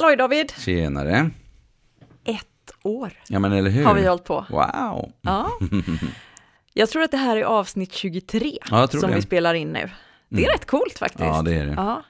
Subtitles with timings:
[0.00, 0.52] Halloj David!
[0.58, 1.30] Tjenare.
[2.24, 3.84] Ett år Ja men eller hur?
[3.84, 4.46] har vi hållit på.
[4.50, 5.12] Wow.
[5.20, 5.50] Ja.
[6.74, 9.16] Jag tror att det här är avsnitt 23 Ja, som det.
[9.16, 9.90] vi spelar in nu.
[10.30, 10.52] Det är Mm.
[10.52, 11.24] rätt coolt faktiskt.
[11.24, 11.74] Ja det är det.
[11.76, 12.02] Ja.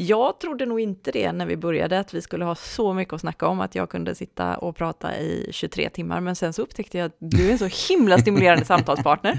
[0.00, 3.20] Jag trodde nog inte det när vi började, att vi skulle ha så mycket att
[3.20, 6.98] snacka om, att jag kunde sitta och prata i 23 timmar, men sen så upptäckte
[6.98, 9.34] jag att du är en så himla stimulerande samtalspartner.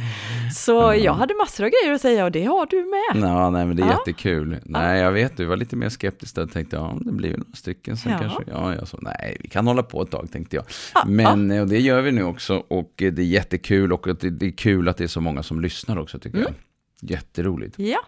[0.56, 3.30] Så jag hade massor av grejer att säga och det har du med.
[3.30, 3.92] Ja, nej men det är Ja.
[4.00, 4.58] jättekul.
[4.64, 7.40] Nej jag vet, du var lite mer skeptisk där och tänkte ja det blir väl
[7.40, 8.18] några stycken sen Ja.
[8.20, 8.44] kanske.
[8.48, 10.66] Ja, jag sa nej vi kan hålla på ett tag tänkte jag.
[10.96, 14.08] Ja, Men eh, och det gör vi nu också och eh, det är jättekul och
[14.22, 16.54] det är kul att det är så många som lyssnar också tycker Mm.
[17.02, 17.12] jag.
[17.12, 17.80] Jätteroligt.
[17.80, 18.00] Ja.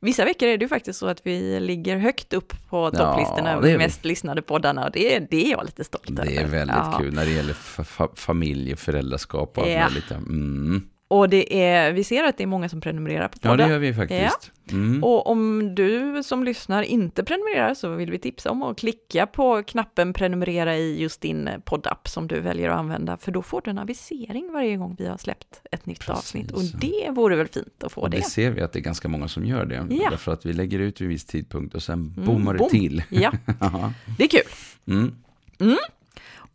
[0.00, 3.52] Vissa veckor är det ju faktiskt så att vi ligger högt upp på Ja, topplistorna
[3.52, 3.78] över vi.
[3.78, 6.24] mest lyssnade poddarna och det, är- det är jag lite stolt över.
[6.24, 6.98] Det är väldigt Ja.
[7.00, 9.84] kul när det gäller fa- familj och föräldraskap och allt Ja.
[9.88, 10.10] möjligt.
[10.10, 10.82] Mm.
[11.10, 13.68] Och det är, vi ser att det är många som prenumererar på Ja podden.
[13.68, 14.50] det gör vi faktiskt.
[14.70, 15.04] Mm.
[15.04, 19.62] Och om du som lyssnar inte prenumererar så vill vi tipsa om att klicka på
[19.62, 23.70] knappen prenumerera i just din poddapp som du väljer att använda, för då får du
[23.70, 26.18] en avisering varje gång vi har släppt ett nytt Precis.
[26.18, 26.52] avsnitt.
[26.52, 28.16] Och det vore väl fint att få Och det.
[28.16, 29.86] det ser vi att det är ganska många som gör det.
[29.90, 30.10] Ja.
[30.10, 32.68] Därför att vi lägger ut vid viss tidpunkt och sen Mm, bommar det boom.
[32.70, 33.02] till.
[33.08, 33.92] Ja, Ja.
[34.18, 34.40] det är kul.
[34.86, 35.12] Mm.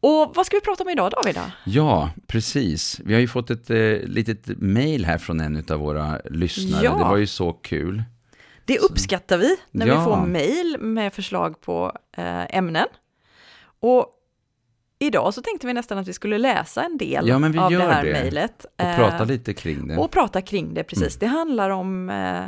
[0.03, 1.39] Och vad ska vi prata om idag David?
[1.65, 3.01] Ja, precis.
[3.05, 6.83] Vi har ju fått ett eh, litet mail här från en av våra lyssnare.
[6.83, 6.97] Ja.
[6.97, 8.03] Det var ju så kul.
[8.65, 9.99] Det uppskattar vi när Ja.
[9.99, 12.87] vi får mejl med förslag på eh, ämnen.
[13.79, 14.07] Och
[14.99, 18.03] idag så tänkte vi nästan att vi skulle läsa en del Ja, av det här
[18.03, 18.65] mejlet.
[18.79, 19.97] Och eh, prata lite kring det.
[19.97, 21.15] Och prata kring det, precis.
[21.17, 22.43] Det handlar om eh,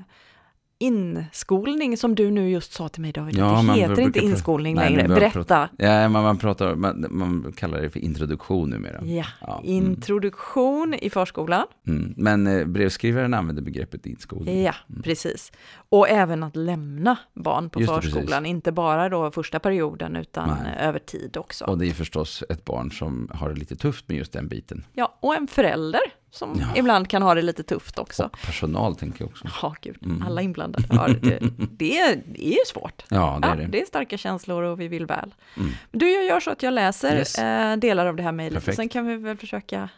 [0.79, 3.37] inskolning som du nu just sa till mig David.
[3.37, 5.07] Ja, det heter inte inskolning Nej, längre.
[5.07, 5.69] Berätta.
[5.77, 9.05] Ja, man, man, pratar, man, man kallar det för introduktion numera.
[9.05, 9.65] Ja, Ja, mm.
[9.65, 11.65] introduktion i förskolan.
[11.87, 12.13] Mm.
[12.17, 14.63] Men eh, brevskrivaren använder begreppet inskolning.
[14.63, 15.51] Ja, precis.
[15.89, 17.93] Och även att lämna barn på Mm.
[17.95, 20.73] Just det, förskolan, inte bara då första perioden utan Nej.
[20.79, 21.65] eh, över tid också.
[21.65, 24.85] Och det är förstås ett barn som har det lite tufft med just den biten.
[24.93, 26.01] Ja, och en förälder
[26.35, 26.67] som Ja.
[26.75, 28.23] ibland kan ha det lite tufft också.
[28.23, 29.47] Och personal tänker jag också.
[29.61, 30.23] Ja, gud, Mm.
[30.27, 30.85] alla inblandade.
[30.89, 31.39] Ja, det,
[31.71, 33.03] det, är, det är ju svårt.
[33.09, 33.67] Ja, det Ja, är det.
[33.67, 35.33] det är starka känslor och vi vill väl.
[35.57, 35.71] Mm.
[35.91, 37.39] Du, jag gör så att jag läser Yes.
[37.39, 39.89] eh, delar av det här mejlet sen kan vi väl försöka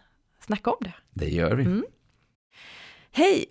[0.46, 0.94] snacka om det.
[1.14, 1.64] Det gör vi.
[1.64, 1.86] Mm.
[3.12, 3.46] Hej!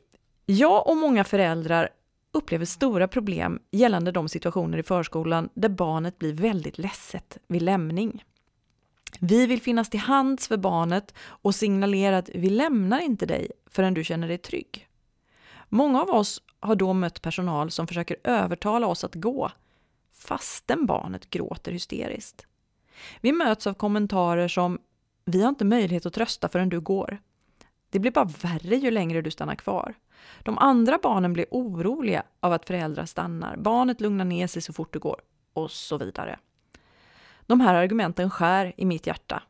[0.47, 1.89] Jag och många föräldrar
[2.33, 8.25] upplever stora problem gällande de situationer i förskolan där barnet blir väldigt ledset vid lämning.
[9.21, 13.95] Vi vill finnas till hands för barnet och signalera att vi lämnar inte dig förrän
[13.95, 14.89] du känner dig trygg.
[15.69, 19.51] Många av oss har då mött personal som försöker övertala oss att gå,
[20.15, 22.47] fastän barnet gråter hysteriskt.
[23.21, 24.79] Vi möts av kommentarer som
[25.25, 27.19] “Vi har inte möjlighet att trösta förrän du går”.
[27.91, 29.95] Det blir bara värre ju längre du stannar kvar.
[30.43, 33.57] De andra barnen blir oroliga av att föräldrar stannar.
[33.57, 35.21] Barnet lugnar ner sig så fort du går.
[35.53, 36.39] Och så vidare.
[37.47, 39.43] De här argumenten skär i mitt hjärta.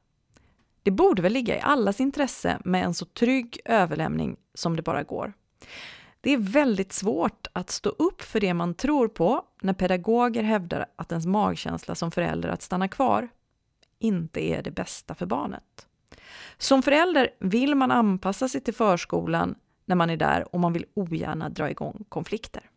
[0.82, 5.02] Det borde väl ligga i allas intresse med en så trygg överlämning som det bara
[5.02, 5.32] går.
[6.20, 10.86] Det är väldigt svårt att stå upp för det man tror på när pedagoger hävdar
[10.96, 13.28] att ens magkänsla som förälder att stanna kvar
[13.98, 15.86] inte är det bästa för barnet.
[16.58, 19.54] Som förälder vill man anpassa sig till förskolan
[19.84, 22.70] när man är där och man vill ogärna dra igång konflikter.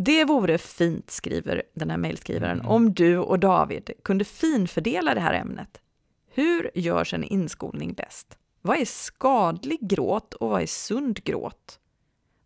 [0.00, 5.34] Det vore fint, skriver den här mejlskrivaren, om du och David kunde finfördela det här
[5.34, 5.80] ämnet.
[6.30, 8.38] Hur görs en inskolning bäst?
[8.62, 11.78] Vad är skadlig gråt och vad är sund gråt?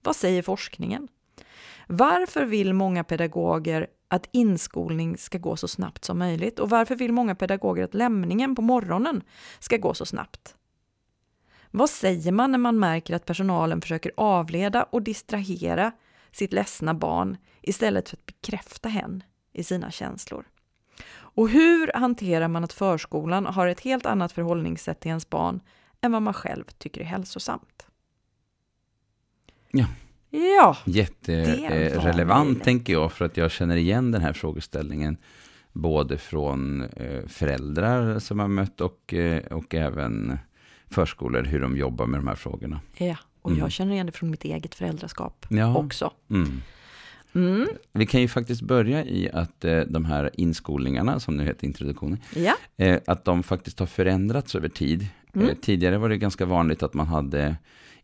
[0.02, 1.08] Vad säger forskningen?
[1.86, 6.58] Varför vill många pedagoger att inskolning ska gå så snabbt som möjligt?
[6.58, 9.22] Och varför vill många pedagoger att lämningen på morgonen
[9.58, 10.56] ska gå så snabbt?
[11.70, 15.92] Vad säger man när man märker att personalen försöker avleda och distrahera
[16.32, 19.22] sitt ledsna barn istället för att bekräfta hen
[19.52, 20.44] i sina känslor?
[21.14, 25.60] Och hur hanterar man att förskolan har ett helt annat förhållningssätt till ens barn
[26.00, 27.86] än vad man själv tycker är hälsosamt?
[29.70, 29.86] Ja.
[30.34, 35.16] Ja, Jätterelevant tänker jag för att jag känner igen den här frågeställningen
[35.72, 40.38] både från eh, föräldrar som jag mött och, eh, och även
[40.90, 42.80] förskolor hur de jobbar med de här frågorna.
[42.96, 43.16] ja.
[43.42, 43.60] Och Mm.
[43.62, 45.76] jag känner igen det från mitt eget föräldraskap Ja.
[45.76, 46.12] också.
[46.30, 46.62] Mm.
[47.34, 47.68] Mm.
[47.92, 52.18] Vi kan ju faktiskt börja i att eh, de här inskolningarna, som nu heter introduktioner,
[52.36, 55.06] Ja, eh, att de faktiskt har förändrats över tid.
[55.34, 55.48] Mm.
[55.48, 57.56] Eh, tidigare var det ganska vanligt att man hade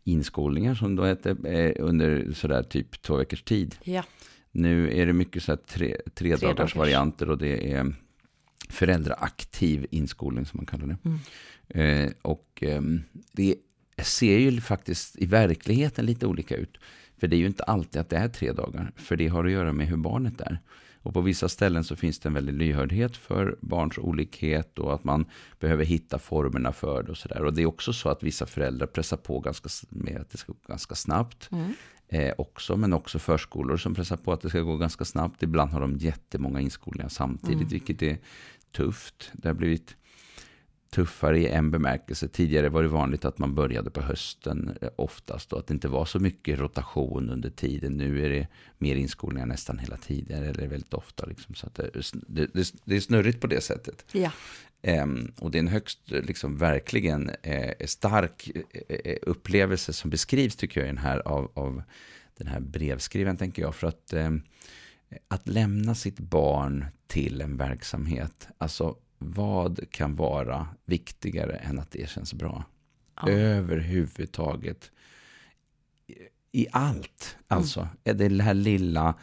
[0.03, 3.75] inskolningar som då hette eh, under sådär typ två veckors tid.
[3.83, 4.03] ja,
[4.51, 6.75] Nu är det mycket så här tre, tre, Tre dagars dagars.
[6.75, 7.93] varianter och det är
[8.69, 10.97] föräldraaktiv inskolning som man kallar det.
[11.09, 11.19] Mm.
[12.05, 13.01] Eh, och ehm,
[13.31, 13.55] det
[14.05, 16.77] ser ju faktiskt i verkligheten lite olika ut.
[17.17, 19.51] För det är ju inte alltid att det är tre dagar, för det har att
[19.51, 20.59] göra med hur barnet är.
[21.01, 25.03] Och på vissa ställen så finns det en väldig lyhördhet för barns olikhet och att
[25.03, 25.25] man
[25.59, 27.43] behöver hitta formerna för det och sådär.
[27.43, 30.53] Och det är också så att vissa föräldrar pressar på ganska, med att det ska
[30.53, 31.49] gå ganska snabbt.
[31.51, 31.73] Mm.
[32.07, 35.43] Eh, också, men också förskolor som pressar på att det ska gå ganska snabbt.
[35.43, 37.67] Ibland har de jättemånga inskolningar samtidigt, mm.
[37.67, 38.17] vilket är
[38.71, 39.31] tufft.
[39.33, 39.95] Det har blivit
[40.89, 42.27] tuffare i en bemärkelse.
[42.27, 45.87] Tidigare var det vanligt att man började på hösten eh, oftast och att det inte
[45.87, 47.97] var så mycket rotation under tiden.
[47.97, 48.47] Nu är det
[48.77, 51.25] mer inskolningar nästan hela tiden, eller väldigt ofta.
[51.25, 54.05] Liksom, så det, det, det är snurrigt på det sättet.
[54.11, 54.31] Ja.
[54.81, 58.51] Um, och det är en högst, liksom, verkligen eh, stark
[58.89, 61.83] eh, upplevelse som beskrivs, tycker jag, i den här, av, av
[62.37, 63.75] den här brevskrivaren, tänker jag.
[63.75, 64.31] För att, eh,
[65.27, 72.09] att lämna sitt barn till en verksamhet, alltså vad kan vara viktigare än att det
[72.09, 72.63] känns bra?
[73.15, 73.29] Ja.
[73.29, 74.91] Överhuvudtaget.
[76.51, 77.37] I allt.
[77.47, 78.37] Alltså, mm.
[78.37, 79.13] det här lilla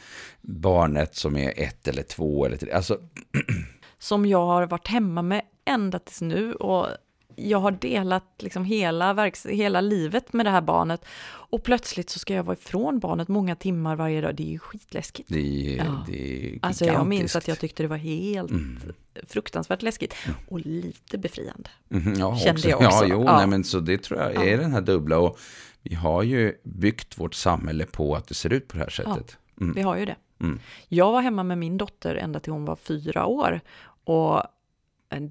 [0.43, 2.73] barnet som är ett eller två eller tre.
[2.73, 3.01] Alltså.
[3.99, 6.89] Som jag har varit hemma med ända tills nu och
[7.37, 12.19] jag har delat liksom hela, verks hela livet med det här barnet och plötsligt så
[12.19, 14.35] ska jag vara ifrån barnet många timmar varje dag.
[14.35, 15.29] Det är ju skitläskigt.
[15.29, 16.05] Det är, ja.
[16.07, 18.81] det är Alltså jag minns att jag tyckte det var helt mm.
[19.27, 20.37] fruktansvärt läskigt mm.
[20.49, 21.71] och lite befriande.
[21.91, 22.69] Mm, ja, Kände också.
[22.69, 23.05] jag också.
[23.05, 23.37] Ja, jo, ja.
[23.37, 24.57] Nej, men så det tror jag är ja.
[24.57, 25.39] den här dubbla och
[25.83, 29.39] vi har ju byggt vårt samhälle på att det ser ut på det här sättet.
[29.61, 29.75] Mm.
[29.75, 30.17] vi har ju det.
[30.41, 30.61] Mm.
[30.89, 33.61] Jag var hemma med min dotter ända till hon var fyra år
[34.05, 34.43] och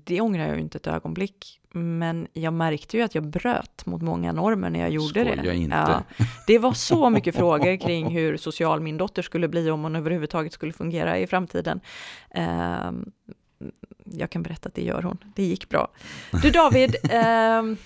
[0.03, 1.61] det ångrar jag ju inte ett ögonblick.
[1.71, 5.55] Men jag märkte ju att jag bröt mot många normer när jag gjorde Skoja det.
[5.55, 5.75] Inte.
[5.75, 6.03] Ja,
[6.47, 10.53] det var så mycket frågor kring hur social min dotter skulle bli om hon överhuvudtaget
[10.53, 11.79] skulle fungera i framtiden.
[12.31, 13.11] Ehm,
[14.03, 15.17] jag kan berätta att det gör hon.
[15.35, 15.87] Det gick bra.
[16.41, 17.77] Du David, ehm,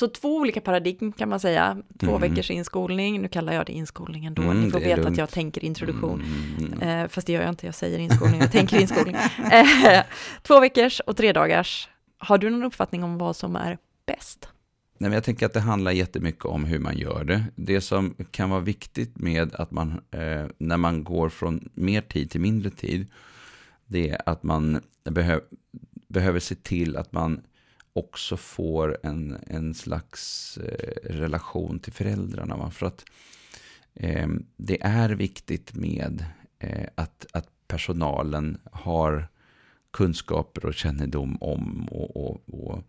[0.00, 1.76] så två olika paradigm kan man säga.
[1.98, 2.20] Två mm.
[2.20, 4.42] veckors inskolning, nu kallar jag det inskolning ändå.
[4.42, 5.08] Mm, Ni får veta lugnt.
[5.10, 6.24] att jag tänker introduktion.
[6.58, 6.82] Mm.
[6.82, 9.16] Eh, fast det gör jag inte, jag säger inskolning, jag tänker inskolning.
[9.52, 10.02] Eh,
[10.42, 11.88] två veckors och tre dagars.
[12.18, 14.48] Har du någon uppfattning om vad som är bäst?
[14.98, 17.44] Nej, men jag tänker att det handlar jättemycket om hur man gör det.
[17.56, 22.30] Det som kan vara viktigt med att man, eh, när man går från mer tid
[22.30, 23.06] till mindre tid,
[23.86, 25.40] det är att man behö
[26.08, 27.40] behöver se till att man
[27.92, 32.70] också får en, en slags eh, relation till föräldrarna.
[32.70, 33.04] För att
[33.94, 36.24] eh, det är viktigt med
[36.58, 39.28] eh, att, att personalen har
[39.90, 42.82] kunskaper och kännedom om och, och, och,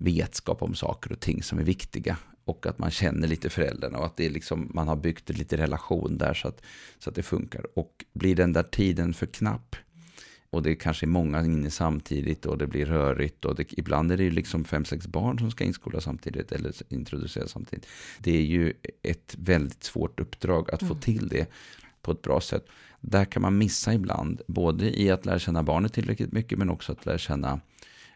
[0.00, 2.16] vetskap om saker och ting som är viktiga.
[2.44, 5.56] Och att man känner lite föräldrarna och att det är liksom, man har byggt lite
[5.56, 6.62] relation där så att,
[6.98, 7.78] så att det funkar.
[7.78, 9.76] Och blir den där tiden för knapp
[10.50, 14.12] och det är kanske är många inne samtidigt och det blir rörigt och det, ibland
[14.12, 17.86] är det liksom fem, sex barn som ska inskolas samtidigt eller introduceras samtidigt.
[18.18, 18.72] Det är ju
[19.02, 20.94] ett väldigt svårt uppdrag att mm.
[20.94, 21.50] få till det
[22.02, 22.66] på ett bra sätt.
[23.00, 26.92] Där kan man missa ibland, både i att lära känna barnet tillräckligt mycket men också
[26.92, 27.60] att lära känna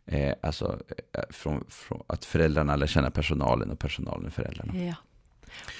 [0.06, 0.80] eh, alltså,
[1.12, 4.84] eh, från, från, att föräldrarna lär känna personalen och personalen föräldrarna.
[4.84, 4.94] Ja.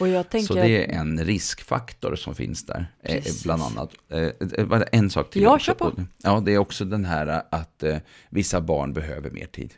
[0.01, 0.47] Och jag tänker...
[0.47, 3.45] Så det är en riskfaktor som finns där, eh, Precis.
[3.45, 3.91] bland annat.
[4.09, 5.43] Eh, en sak till.
[5.43, 5.93] Ja, kör på.
[6.23, 7.85] Ja, det är också den här att
[8.31, 9.75] vissa barn behöver mer tid.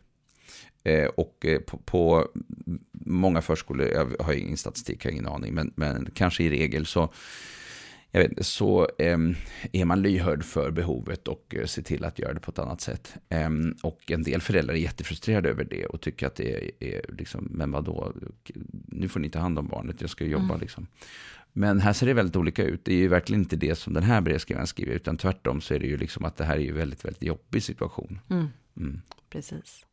[1.15, 2.29] Och på, på
[2.93, 6.87] många förskolor, jag har ingen statistik, jag har ingen aning, men, men kanske i regel
[6.87, 7.13] så
[8.15, 9.19] jag vet, så eh,
[9.73, 12.81] är man lyhörd för behovet och eh, ser till att göra det på ett annat
[12.81, 13.17] sätt.
[13.29, 13.51] Eh,
[13.83, 17.49] och en del föräldrar är jättefrustrerade över det och tycker att det är, är liksom,
[17.51, 18.13] men vadå,
[18.87, 20.61] nu får ni ta hand om barnet, jag ska jobba mm.
[20.61, 20.87] liksom.
[21.53, 22.85] Men här ser det väldigt olika ut.
[22.85, 25.79] Det är ju verkligen inte det som den här brevskrivaren skriver, utan tvärtom så är
[25.79, 28.21] det ju liksom att det här är ju väldigt, väldigt jobbig situation.
[28.31, 28.49] Mm.
[28.77, 29.03] Mm.
[29.31, 29.87] Precis.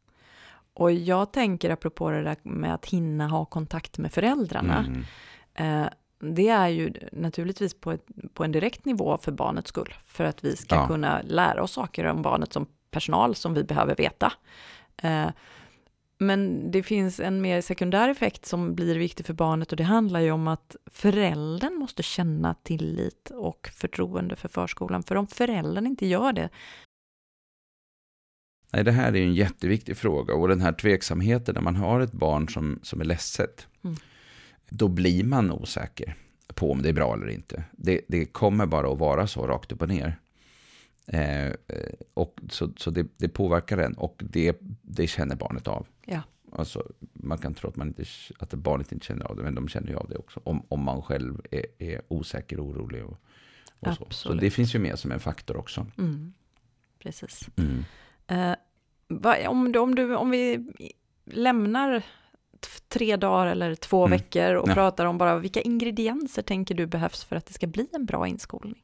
[0.74, 4.86] Och jag tänker apropå det där med att hinna ha kontakt med föräldrarna.
[4.86, 5.04] Mm.
[5.54, 5.90] Eh,
[6.22, 10.44] det är ju naturligtvis på, ett, på en direkt nivå för barnets skull, för att
[10.44, 10.88] vi ska ja.
[10.88, 14.34] kunna lära oss saker om barnet som personal som vi behöver veta.
[14.98, 15.30] Eh,
[16.18, 20.20] men det finns en mer sekundär effekt som blir viktig för barnet och det handlar
[20.20, 25.04] ju om att föräldern måste känna tillit och förtroende för förskolan.
[25.04, 26.50] För om föräldern inte gör det.
[28.74, 32.12] Nej, det här är en jätteviktig fråga och den här tveksamheten när man har ett
[32.12, 33.68] barn som, som är ledset.
[33.84, 33.98] Mm
[34.74, 36.16] då blir man osäker
[36.48, 37.64] på om det är bra eller inte.
[37.72, 40.20] Det, det kommer bara att vara så rakt upp och ner.
[41.08, 41.52] Eh,
[42.14, 45.88] och så så det, det, påverkar en och det, det känner barnet av.
[46.06, 46.22] Ja.
[46.52, 48.04] Alltså, man kan tro att, man inte,
[48.40, 50.42] att barnet inte känner av det, men de känner ju av det också.
[50.44, 53.04] Om, om man själv är, är osäker och orolig.
[53.06, 53.18] Och,
[53.80, 54.06] och så.
[54.10, 55.88] så det finns ju med som en faktor också.
[55.98, 56.34] Mm.
[57.00, 57.50] Precis.
[57.56, 57.84] Mm.
[58.28, 60.72] Eh, om, om, du, om vi
[61.26, 62.04] lämnar
[62.88, 64.18] tre dagar eller två mm.
[64.18, 64.74] veckor och ja.
[64.74, 68.28] pratar om bara vilka ingredienser tänker du behövs för att det ska bli en bra
[68.28, 68.84] inskolning?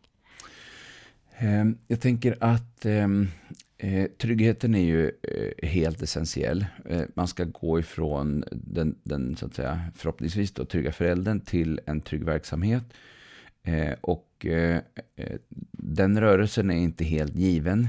[1.37, 3.27] Ehm, jag tänker att ehm,
[3.77, 6.65] eh, tryggheten är ju eh, helt essentiell.
[6.85, 11.79] Eh, man ska gå ifrån den, den så att säga, förhoppningsvis då, trygga föräldern till
[11.85, 12.83] en trygg verksamhet.
[14.01, 14.45] och
[15.71, 17.87] den rörelsen är inte helt given.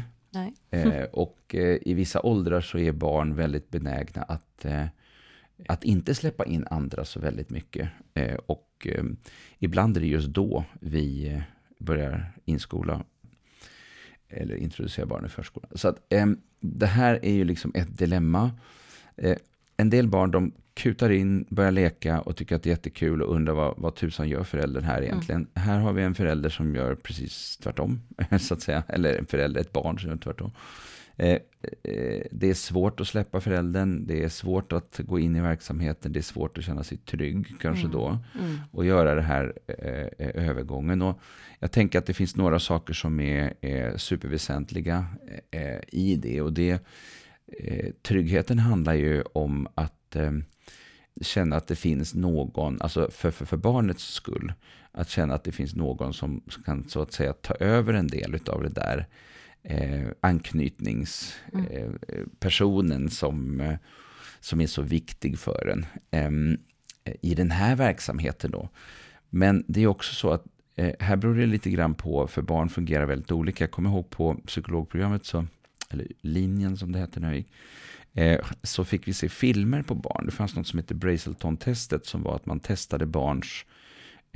[1.13, 4.67] och i vissa åldrar så är barn väldigt benägna att
[5.67, 7.89] att inte släppa in andra så väldigt mycket.
[8.47, 8.87] och
[9.59, 11.43] ibland är det just då vi
[11.79, 13.05] börjar inskola
[14.29, 15.71] eller introducera barn i förskolan.
[15.75, 16.27] Så att, eh,
[16.61, 18.51] det här är ju liksom ett dilemma.
[19.17, 19.37] Eh,
[19.77, 23.35] en del barn de kutar in, börjar leka och tycker att det är jättekul och
[23.35, 25.41] undrar vad, vad tusan gör föräldern här egentligen.
[25.41, 25.69] Mm.
[25.69, 28.01] Här har vi en förälder som gör precis tvärtom,
[28.41, 28.83] så att säga.
[28.89, 30.51] Eller en förälder, ett barn som gör tvärtom.
[31.19, 31.39] Eh,
[31.83, 36.13] eh, det är svårt att släppa föräldern, det är svårt att gå in i verksamheten,
[36.13, 37.93] det är svårt att känna sig trygg kanske mm.
[37.93, 38.19] då.
[38.39, 38.59] Mm.
[38.71, 41.03] Och göra det här eh, övergången.
[41.03, 41.21] Och
[41.59, 45.07] jag tänker att det finns några saker som är, är superväsentliga
[45.87, 46.41] i det.
[46.41, 46.87] Och det
[48.03, 50.17] tryggheten handlar ju om att
[51.21, 54.53] känna att det finns någon, alltså för, för, för barnets skull,
[54.93, 58.39] att känna att det finns någon som kan så att säga ta över en del
[58.47, 59.07] av det där
[59.63, 63.05] eh, anknytningspersonen mm.
[63.05, 63.77] eh, som, eh,
[64.41, 66.31] som är så viktig för en eh,
[67.23, 68.51] i den här verksamheten.
[68.51, 68.69] Då.
[69.31, 70.45] Men det är också så att
[70.77, 73.65] eh, här beror det lite grann på, för barn fungerar väldigt olika.
[73.65, 75.47] Jag kommer ihåg på psykologprogrammet, så,
[75.91, 77.53] eller linjen som det hette när jag gick,
[78.13, 80.27] eh, så fick vi se filmer på barn.
[80.27, 83.65] Det fanns något som heter Brazelton-testet som var att man testade barns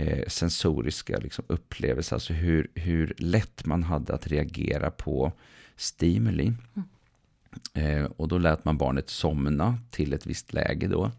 [0.03, 5.33] eh, sensoriska liksom, upplevelse, alltså hur, hur lätt man hade att reagera på
[5.77, 6.53] stimuli.
[6.75, 6.89] Mm.
[7.75, 11.11] Eh, och då lät man barnet somna till ett visst läge då,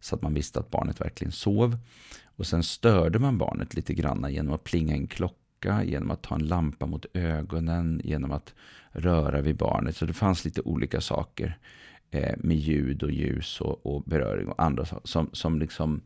[0.00, 1.78] så att man visste att barnet verkligen sov.
[2.24, 6.34] Och sen störde man barnet lite grann genom att plinga en klocka, genom att ta
[6.34, 8.54] en lampa mot ögonen, genom att
[8.90, 9.96] röra vid barnet.
[9.96, 11.58] Så det fanns lite olika saker
[12.10, 16.00] eh, med ljud och ljus och, och beröring och andra saker som, som liksom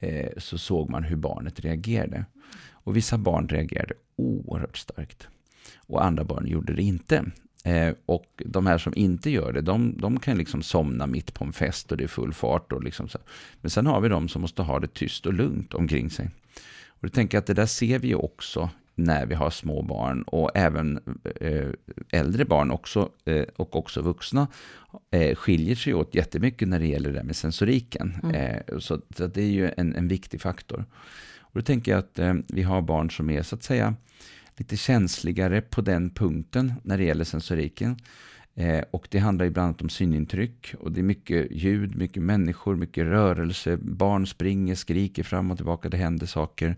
[0.00, 2.24] eh, så såg man hur barnet reagerade.
[2.70, 5.28] Och vissa barn reagerade oerhört starkt.
[5.76, 7.24] Och andra barn gjorde det inte.
[7.64, 11.44] Eh, och de här som inte gör det, de, de kan liksom somna mitt på
[11.44, 12.72] en fest och det är full fart.
[12.72, 13.18] Och liksom så.
[13.60, 16.30] Men sen har vi de som måste ha det tyst och lugnt omkring sig.
[16.86, 18.70] Och då tänker jag att det där ser vi också
[19.04, 21.00] när vi har små barn och även
[21.40, 21.68] eh,
[22.10, 24.46] äldre barn också eh, och också vuxna
[25.10, 28.16] eh, skiljer sig åt jättemycket när det gäller det där med sensoriken.
[28.22, 28.62] Mm.
[28.80, 30.84] Så, så, det är ju en, en viktig faktor.
[31.40, 33.94] Och då tänker jag att vi har barn som är så att säga
[34.56, 37.96] lite känsligare på den punkten när det gäller sensoriken.
[38.54, 40.74] Eh, och det handlar ju bland annat om synintryck.
[40.80, 43.76] Och det är mycket ljud, mycket människor, mycket rörelse.
[43.76, 46.76] Barn springer, skriker fram och tillbaka, det händer saker.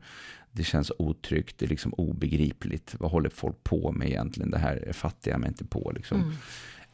[0.52, 2.94] Det känns otryggt, det är liksom obegripligt.
[2.98, 4.50] Vad håller folk på med egentligen?
[4.50, 5.92] Det här fattar jag mig inte på.
[5.94, 6.20] Liksom.
[6.20, 6.32] Mm.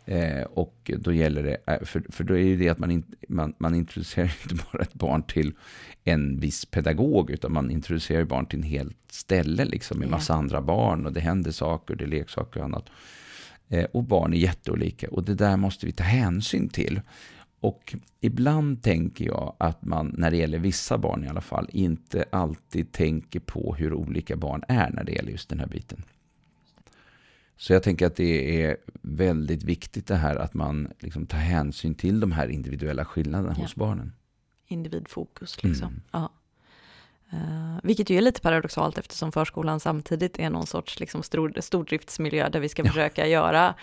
[0.08, 3.04] Eh, och då gäller det, eh, för, för då är det det att man, in,
[3.28, 5.52] man, man introducerar inte bara ett barn till
[6.04, 10.62] en viss pedagog, utan man introducerar barn till en helt ställe liksom, med massa andra
[10.62, 12.86] barn och det händer saker, det är leksaker och annat.
[13.68, 17.00] Eh, och barn är jätteolika och det där måste vi ta hänsyn till.
[17.60, 22.24] Och ibland tänker jag att man, när det gäller vissa barn i alla fall, inte
[22.30, 26.02] alltid tänker på hur olika barn är när det gäller just den här biten.
[27.56, 31.94] Så jag tänker att det är väldigt viktigt det här att man liksom tar hänsyn
[31.94, 33.62] till de här individuella skillnaderna ja.
[33.62, 34.12] hos barnen.
[34.66, 35.88] Individfokus liksom.
[35.88, 36.00] Mm.
[36.10, 36.32] Ja.
[37.32, 42.48] Uh, vilket ju är lite paradoxalt eftersom förskolan samtidigt är någon sorts liksom, stor, stordriftsmiljö
[42.48, 42.88] där vi ska ja.
[42.88, 43.74] försöka göra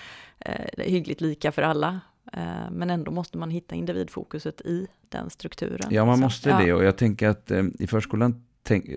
[0.50, 2.00] uh, hyggligt lika för alla.
[2.38, 5.88] Uh, men ändå måste man hitta individfokuset i den strukturen.
[5.90, 6.74] Ja, man måste Så, det.
[6.74, 8.90] Och jag tänker att i förskolan tänk,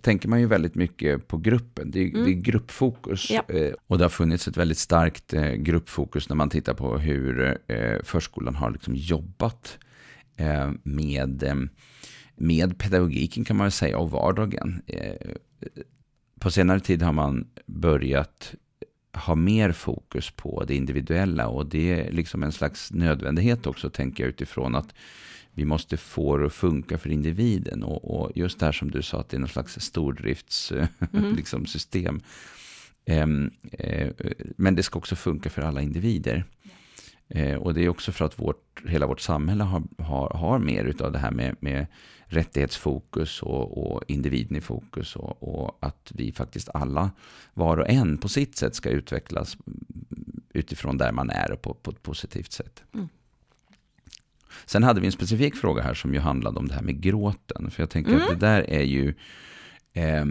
[0.00, 1.90] tänker man ju väldigt mycket på gruppen.
[1.90, 2.24] Det är, mm.
[2.24, 3.30] det är gruppfokus.
[3.30, 3.42] Ja.
[3.86, 7.58] Och det har funnits ett väldigt starkt gruppfokus när man tittar på hur
[8.02, 9.78] förskolan har liksom jobbat
[10.82, 11.68] med
[12.40, 14.82] med pedagogiken kan man väl säga och vardagen.
[14.86, 15.30] Eh,
[16.40, 18.54] på senare tid har man börjat
[19.12, 24.24] ha mer fokus på det individuella och det är liksom en slags nödvändighet också tänker
[24.24, 24.94] jag utifrån att
[25.52, 29.02] vi måste få det att funka för individen och, och just det här som du
[29.02, 30.88] sa att det är någon slags stordriftssystem.
[31.12, 31.34] Mm.
[31.36, 32.20] liksom, system.
[33.06, 33.50] Um,
[33.84, 34.10] uh,
[34.56, 36.44] men det ska också funka för alla individer.
[37.36, 40.94] Uh, och det är också för att vårt, hela vårt samhälle har, har, har mer
[41.02, 41.86] av det här med, med
[42.26, 47.10] rättighetsfokus och, och individen i fokus och, och, att vi faktiskt alla,
[47.54, 49.56] var och en på sitt sätt, ska utvecklas
[50.52, 52.82] utifrån där man är och på, på ett positivt sätt.
[52.94, 53.08] Mm.
[54.66, 57.70] Sen hade vi en specifik fråga här som ju handlade om det här med gråten.
[57.70, 58.22] För jag tänker mm.
[58.22, 59.14] att det där är ju
[59.92, 60.24] eh,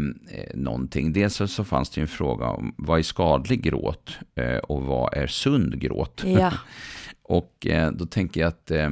[0.53, 1.13] någonting.
[1.13, 5.13] Dels så, så fanns det en fråga om vad är skadlig gråt eh, och vad
[5.13, 6.23] är sund gråt?
[6.25, 6.53] Ja.
[7.29, 8.89] Och eh, då tänker jag att eh,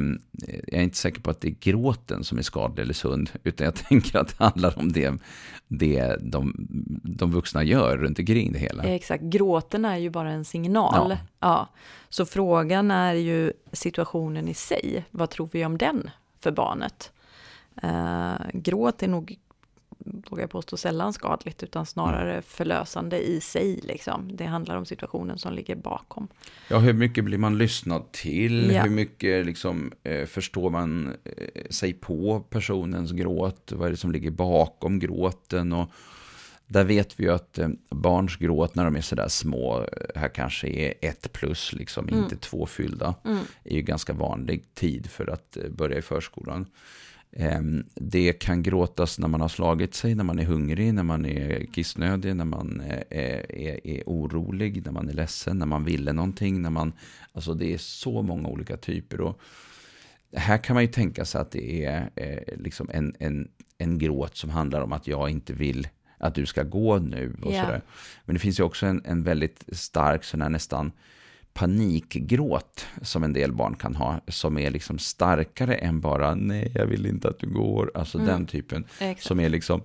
[0.68, 3.66] jag är inte säker på att det är gråten som är skadlig eller sund, utan
[3.66, 5.14] jag tänker att det handlar om det,
[5.68, 6.68] det de,
[7.04, 8.84] de vuxna gör runt omkring det hela.
[8.84, 11.10] Exakt, gråten är ju bara en signal.
[11.10, 11.18] Ja.
[11.40, 11.68] Ja.
[12.10, 16.10] Så frågan är ju situationen i sig, vad tror vi om den
[16.40, 17.12] för barnet?
[17.82, 19.36] Eh, gråt är nog,
[20.30, 23.80] vågar jag påstå, sällan skadligt, utan snarare förlösande i sig.
[23.84, 24.36] Liksom.
[24.36, 26.28] Det handlar om situationen som ligger bakom.
[26.70, 28.72] Ja, hur mycket blir man lyssnad till?
[28.72, 28.82] Ja.
[28.84, 33.72] Hur mycket liksom, eh, förstår man eh, sig på personens gråt?
[33.76, 35.74] Vad är det som ligger bakom gråten?
[35.74, 35.90] Och
[36.68, 40.30] där vet vi ju att eh, barns gråt när de är sådär små, eh, här
[40.30, 42.24] kanske är ett plus, liksom, Mm.
[42.24, 43.16] inte två fyllda,
[43.64, 46.66] är ju ganska vanlig tid för att eh, börja i förskolan.
[47.32, 51.26] Ehm, Det kan gråtas när man har slagit sig, när man är hungrig, när man
[51.26, 55.86] är kissnödig, när man eh, är, är, är orolig, när man är ledsen, när man
[55.86, 56.62] ville någonting.
[56.62, 56.94] När man,
[57.34, 59.22] alltså det är så många olika typer.
[59.22, 59.40] Och
[60.36, 64.36] här kan man ju tänka sig att det är eh, liksom en, en, en gråt
[64.38, 67.36] som handlar om att jag inte vill att du ska gå nu.
[67.42, 67.62] Och Ja.
[67.66, 67.82] sådär.
[68.26, 70.92] Men det finns ju också en, en väldigt stark sån här nästan
[71.58, 76.86] panikgråt som en del barn kan ha, som är liksom starkare än bara nej, jag
[76.86, 77.92] vill inte att du går.
[77.96, 79.24] Alltså den typen Exakt.
[79.28, 79.82] som är liksom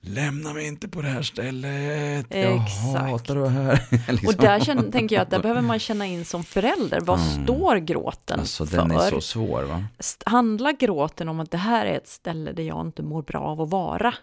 [0.00, 2.94] lämna mig inte på det här stället, jag Exakt.
[2.94, 3.82] hatar det här.
[4.12, 4.28] liksom.
[4.28, 7.76] Och där känner, tänker jag att där behöver man känna in som förälder, vad står
[7.76, 8.76] gråten Alltså för?
[8.76, 9.84] den är så svår va?
[10.26, 13.60] Handlar gråten om att det här är ett ställe där jag inte mår bra av
[13.60, 14.14] att vara?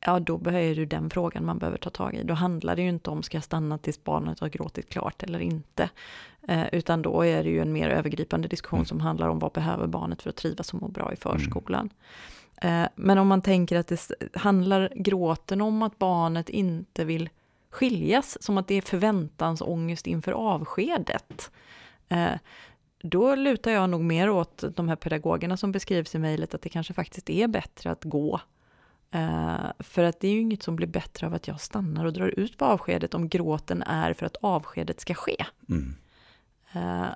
[0.00, 2.22] Ja, då behöver du den frågan man behöver ta tag i.
[2.22, 5.38] Då handlar det ju inte om ska jag stanna tills barnet har gråtit klart eller
[5.38, 5.90] inte.
[6.48, 9.86] Eh, utan då är det ju en mer övergripande diskussion som handlar om vad behöver
[9.86, 11.90] barnet för att trivas och må bra i förskolan.
[12.62, 17.28] Eh, men om man tänker att det handlar gråten om att barnet inte vill
[17.70, 21.50] skiljas, som att det är förväntansångest inför avskedet.
[22.08, 22.34] Eh,
[23.02, 26.68] då lutar jag nog mer åt de här pedagogerna som beskrivs i mejlet, att det
[26.68, 28.40] kanske faktiskt är bättre att gå.
[29.10, 32.12] Eh, för att det är ju inget som blir bättre av att jag stannar och
[32.12, 35.44] drar ut på avskedet om gråten är för att avskedet ska ske.
[35.68, 35.94] Mm.
[36.72, 37.06] Eh,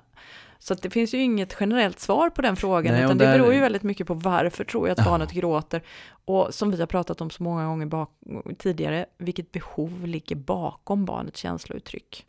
[0.59, 3.59] så det finns ju inget generellt svar på den frågan, Nej, utan det beror ju
[3.59, 5.81] väldigt mycket på varför tror jag att barnet gråter.
[6.25, 11.05] Och som vi har pratat om så många gånger bak- tidigare, vilket behov ligger bakom
[11.05, 12.25] barnets känslouttryck?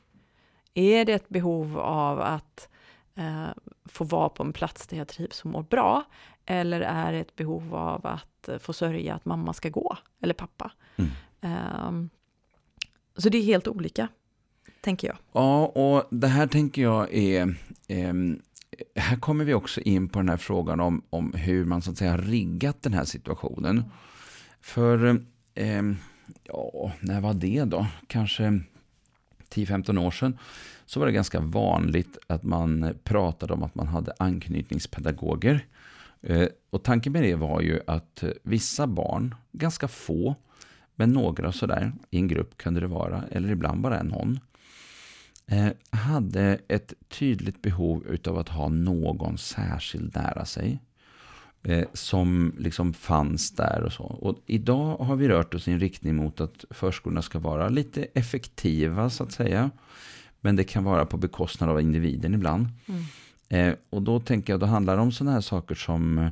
[0.74, 2.68] Är det ett behov av att
[3.14, 3.48] eh,
[3.84, 6.04] få vara på en plats där jag trivs och mår bra?
[6.46, 10.34] Eller är det ett behov av att eh, få sörja att mamma ska gå, eller
[10.34, 10.72] pappa?
[10.96, 11.10] Mm.
[11.40, 12.10] Ehm,
[13.16, 14.08] så det är helt olika,
[14.80, 15.16] tänker jag.
[15.32, 17.54] Ja, och det här tänker jag är...
[17.88, 18.42] ehm,
[18.96, 21.98] här kommer vi också in på den här frågan om, om hur man så att
[21.98, 23.84] säga har riggat den här situationen.
[24.60, 25.96] För, ehm,
[26.44, 27.86] ja, när var det då?
[28.06, 28.60] Kanske
[29.48, 30.38] 10-15 år sedan
[30.92, 35.66] så var det ganska vanligt att man pratade om att man hade anknytningspedagoger.
[36.22, 40.34] Eh, och tanken med det var ju att eh, vissa barn, ganska få,
[40.94, 44.40] men några sådär, i en grupp kunde det vara, eller ibland bara någon,
[45.46, 50.80] eh, hade ett tydligt behov utav att ha någon särskild nära sig.
[51.92, 54.04] Som liksom fanns där och så.
[54.04, 58.04] Och idag har vi rört oss i en riktning mot att förskolorna ska vara lite
[58.14, 59.70] effektiva så att säga.
[60.44, 62.66] Men det kan vara på bekostnad av individen ibland.
[63.48, 66.28] Eh, och då tänker jag, då handlar det om sådana här saker som eh,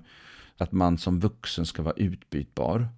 [0.57, 2.88] att man som vuxen ska vara utbytbar.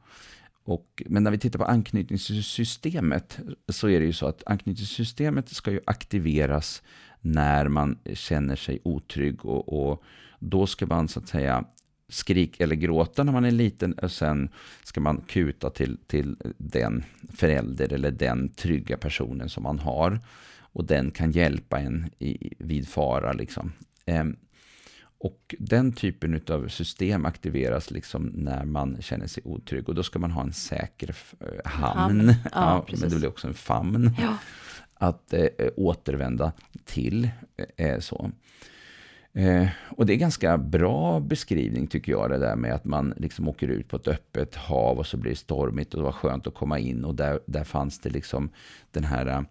[0.65, 5.71] Och, men när vi tittar på anknytningssystemet så är det ju så att anknytningssystemet ska
[5.71, 6.83] ju aktiveras
[7.21, 10.03] när man känner sig otrygg och, och
[10.39, 11.65] då ska man så att säga
[12.09, 14.49] skrika eller gråta när man är liten och sen
[14.83, 20.21] ska man kuta till, till den förälder eller den trygga personen som man har
[20.73, 23.73] och den kan hjälpa en i, vid fara liksom.
[24.07, 24.37] Ehm,
[25.19, 29.89] och den typen av system aktiveras liksom när man känner sig otrygg.
[29.89, 32.29] Och då ska man ha en säker eh, hamn.
[32.45, 34.37] Ja, Ja, men det blir också en famn Ja.
[34.95, 36.53] att eh, återvända
[36.85, 37.31] till.
[37.77, 38.31] Eh, så.
[39.33, 43.49] Eh, och det är ganska bra beskrivning tycker jag det där med att man liksom
[43.49, 46.47] åker ut på ett öppet hav och så blir det stormigt och det var skönt
[46.47, 48.51] att komma in och där, där fanns det liksom
[48.91, 49.45] den här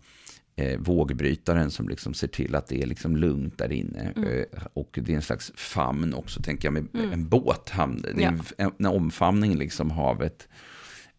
[0.56, 4.14] eh, vågbrytaren som liksom ser till att det är liksom lugnt där inne.
[4.16, 8.02] Eh, och det är en slags famn också tänker jag med en båthamn.
[8.02, 10.48] Det är en, en, en omfamning liksom havet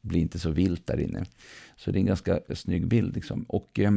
[0.01, 1.25] blir inte så vilt där inne.
[1.77, 3.15] Så det är en ganska snygg bild.
[3.15, 3.43] Liksom.
[3.43, 3.93] Och eh,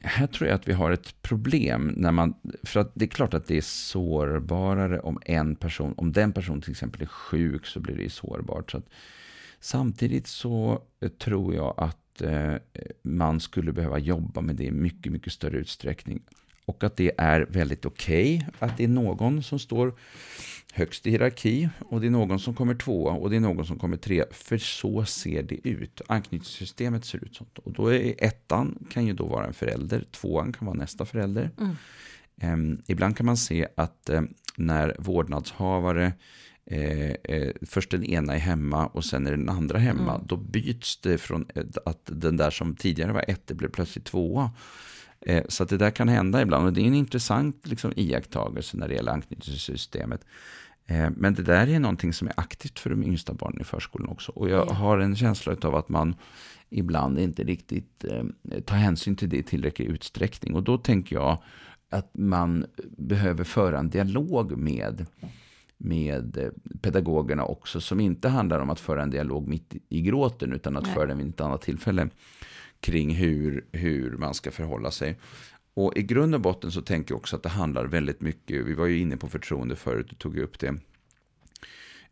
[0.00, 1.94] här tror jag att vi har ett problem.
[1.96, 6.12] När man, för att det är klart att det är sårbarare om en person, om
[6.12, 8.70] den personen till exempel är sjuk så blir det ju sårbart.
[8.70, 8.88] Så att
[9.60, 12.54] Samtidigt så eh, tror jag att eh,
[13.02, 16.22] man skulle behöva jobba med det i mycket, mycket större utsträckning.
[16.64, 19.94] Och att det är väldigt okej okay, att det är någon som står
[20.72, 23.78] högst i hierarki och det är någon som kommer tvåa och det är någon som
[23.78, 24.24] kommer tre.
[24.30, 26.00] För så ser det ut.
[26.06, 27.46] Anknytningssystemet ser ut så.
[27.64, 31.50] Och då är ettan kan ju då vara en förälder, tvåan kan vara nästa förälder.
[31.58, 31.76] Mm.
[32.42, 36.12] Um, ibland kan man se att um, när vårdnadshavare
[36.70, 40.14] Eh, eh, först den ena är hemma och sen är den andra hemma.
[40.14, 40.26] Mm.
[40.26, 41.46] Då byts det från
[41.84, 44.50] att den där som tidigare var ett, det blev plötsligt tvåa.
[45.20, 48.76] Eh, så att det där kan hända ibland och det är en intressant liksom, iakttagelse
[48.76, 50.24] när det gäller anknytningssystemet.
[50.86, 54.08] Eh, men det där är någonting som är aktivt för de yngsta barnen i förskolan
[54.08, 54.32] också.
[54.32, 56.14] Och jag har en känsla av att man
[56.70, 60.54] ibland inte riktigt eh, tar hänsyn till det i tillräcklig utsträckning.
[60.54, 61.42] Och då tänker jag
[61.90, 62.66] att man
[62.98, 65.06] behöver föra en dialog med
[65.78, 70.76] med pedagogerna också, som inte handlar om att föra en dialog mitt i gråten, utan
[70.76, 70.94] att Nej.
[70.94, 72.08] föra den vid ett annat tillfälle
[72.80, 75.18] kring hur, hur man ska förhålla sig.
[75.74, 78.74] Och i grund och botten så tänker jag också att det handlar väldigt mycket, vi
[78.74, 80.74] var ju inne på förtroende förut, du tog upp det.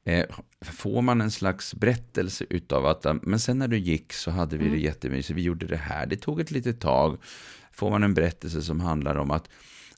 [0.05, 0.27] Eh,
[0.61, 4.65] får man en slags berättelse utav att, men sen när du gick så hade vi
[4.65, 4.77] mm.
[4.77, 7.19] det jättemysigt, vi gjorde det här, det tog ett litet tag.
[7.73, 9.49] Får man en berättelse som handlar om att,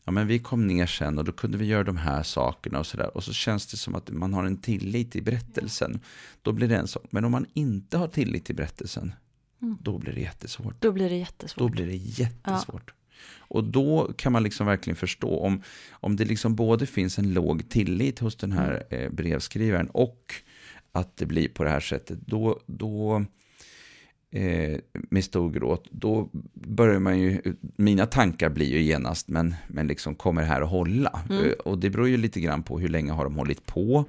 [0.06, 2.86] ja men vi kom ner sen och då kunde vi göra de här sakerna och
[2.86, 3.16] sådär.
[3.16, 6.00] Och så känns det som att man har en tillit i berättelsen.
[6.42, 7.04] Då blir det en sak.
[7.10, 9.12] Men om man inte har tillit till berättelsen,
[9.62, 9.78] Mm.
[9.80, 10.74] Då blir det jättesvårt.
[10.80, 11.58] Då blir det jättesvårt.
[11.58, 12.82] Då blir det jättesvårt.
[12.86, 12.92] Ja.
[13.38, 17.68] Och då kan man liksom verkligen förstå om, om det liksom både finns en låg
[17.68, 19.04] tillit hos den här mm.
[19.04, 20.34] eh, brevskrivaren och
[20.92, 23.24] att det blir på det här sättet, då, då
[24.36, 29.86] eh, med stor gråt, då börjar man ju, mina tankar blir ju genast, men, men
[29.86, 31.20] liksom kommer det här att hålla?
[31.30, 31.44] Mm.
[31.44, 34.04] Eh, och det beror ju lite grann på hur länge har de hållit på?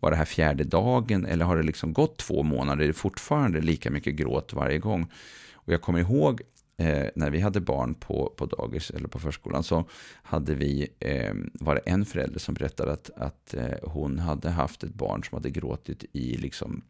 [0.00, 2.84] Var det här fjärde dagen eller har det liksom gått två månader?
[2.84, 5.06] Är det fortfarande lika mycket gråt varje gång?
[5.52, 6.42] Och jag kommer ihåg
[6.76, 9.84] eh, när vi hade barn på, på dagis eller på förskolan så
[10.22, 14.84] hade vi, eh, var det en förälder som berättade att, att eh, hon hade haft
[14.84, 16.82] ett barn som hade gråtit i liksom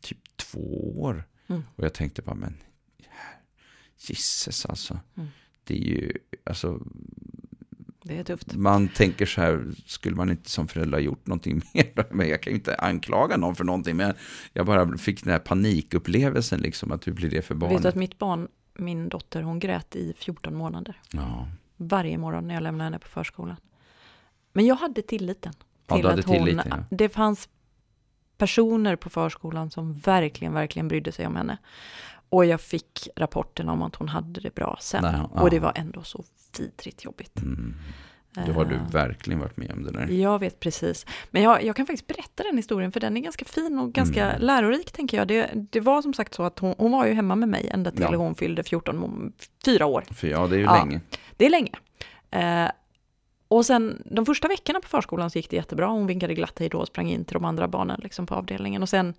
[0.00, 1.24] typ två år.
[1.46, 1.62] Mm.
[1.76, 2.56] Och jag tänkte bara, men
[3.98, 5.00] gisses alltså.
[5.16, 5.28] Mm.
[5.64, 6.12] Det är ju,
[6.44, 6.80] alltså
[8.04, 8.54] det är tufft.
[8.54, 12.14] Man tänker så här, skulle man inte som förälder ha gjort någonting mer?
[12.14, 14.14] Men jag kan ju inte anklaga någon för någonting, men
[14.52, 17.76] jag bara fick den här panikupplevelsen, liksom, att hur blir det för barnet?
[17.76, 21.00] Vet du att mitt barn, min dotter, hon grät i 14 månader.
[21.12, 21.48] Ja.
[21.76, 23.56] Varje morgon när jag lämnade henne på förskolan.
[24.52, 25.52] Men jag hade tilliten.
[25.52, 26.96] Till ja, att hon, tilliten, ja.
[26.96, 27.48] Det fanns
[28.42, 31.58] personer på förskolan som verkligen, verkligen brydde sig om henne.
[32.28, 35.02] Och jag fick rapporten om att hon hade det bra sen.
[35.02, 35.40] Nej, ja.
[35.40, 36.24] Och det var ändå så
[36.58, 37.42] vidrigt jobbigt.
[37.42, 37.74] Mm.
[38.46, 38.90] Då har du eh.
[38.90, 40.06] verkligen varit med om det där.
[40.06, 41.06] Jag vet precis.
[41.30, 44.30] Men jag, jag, kan faktiskt berätta den historien, för den är ganska fin och ganska
[44.30, 44.42] mm.
[44.42, 45.28] lärorik, tänker jag.
[45.28, 47.90] Det, det, var som sagt så att hon, hon var ju hemma med mig ända
[47.90, 48.16] till ja.
[48.16, 49.32] hon fyllde 14,
[49.64, 50.04] fyra år.
[50.10, 51.00] För ja, det är ju ja, länge.
[51.36, 51.72] Det är länge.
[52.30, 52.70] Eh,
[53.56, 55.86] och sen de första veckorna på förskolan så gick det jättebra.
[55.86, 58.82] Hon vinkade glatt hej då och sprang in till de andra barnen liksom på avdelningen.
[58.82, 59.14] Och sen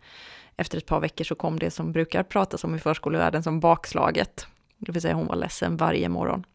[0.57, 4.47] efter ett par veckor så kom det som brukar pratas om i förskolevärlden som bakslaget.
[4.77, 6.45] Det vill säga hon var ledsen varje morgon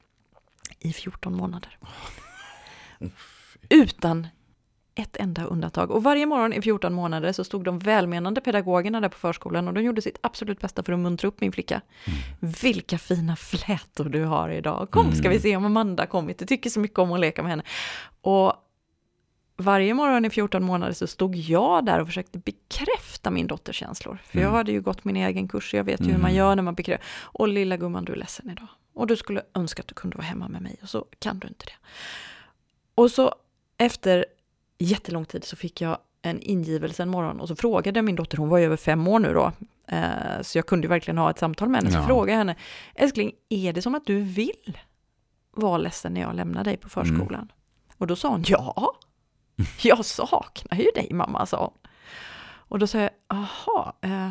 [0.78, 1.78] i 14 månader.
[3.68, 4.26] Utan
[4.98, 5.90] ett enda undantag.
[5.90, 9.74] Och varje morgon i 14 månader så stod de välmenande pedagogerna där på förskolan och
[9.74, 11.80] de gjorde sitt absolut bästa för att muntra upp min flicka.
[12.04, 12.18] Mm.
[12.62, 14.90] Vilka fina flätor du har idag.
[14.90, 15.42] Kom ska vi mm.
[15.42, 16.38] se om Amanda kommit.
[16.38, 17.62] Du tycker så mycket om att leka med henne.
[18.20, 18.52] Och
[19.56, 24.18] varje morgon i 14 månader så stod jag där och försökte bekräfta min dotters känslor.
[24.24, 24.44] För mm.
[24.44, 26.14] jag hade ju gått min egen kurs, jag vet ju mm.
[26.14, 26.38] hur man mm.
[26.38, 27.06] gör när man bekräftar.
[27.20, 28.68] Och lilla gumman, du är ledsen idag.
[28.94, 31.48] Och du skulle önska att du kunde vara hemma med mig och så kan du
[31.48, 31.76] inte det.
[32.94, 33.34] Och så
[33.78, 34.26] efter
[34.78, 38.48] jättelång tid så fick jag en ingivelse en morgon och så frågade min dotter, hon
[38.48, 39.52] var ju över fem år nu då,
[39.88, 42.06] eh, så jag kunde ju verkligen ha ett samtal med henne, så ja.
[42.06, 42.56] frågade henne,
[42.94, 44.78] älskling, är det som att du vill
[45.50, 47.34] vara ledsen när jag lämnar dig på förskolan?
[47.34, 47.48] Mm.
[47.96, 48.92] Och då sa hon, ja,
[49.82, 51.90] jag saknar ju dig mamma, sa hon.
[52.68, 54.30] Och då sa jag, aha, eh,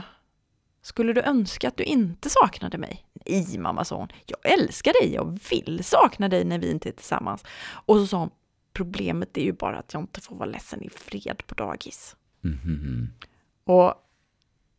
[0.81, 3.05] skulle du önska att du inte saknade mig?
[3.25, 4.07] Nej, mamma, sa hon.
[4.25, 7.43] Jag älskar dig, jag vill sakna dig när vi inte är tillsammans.
[7.69, 8.29] Och så sa hon,
[8.77, 12.15] problemet är ju bara att jag inte får vara ledsen i fred på dagis.
[12.43, 13.07] Mm.
[13.63, 13.93] Och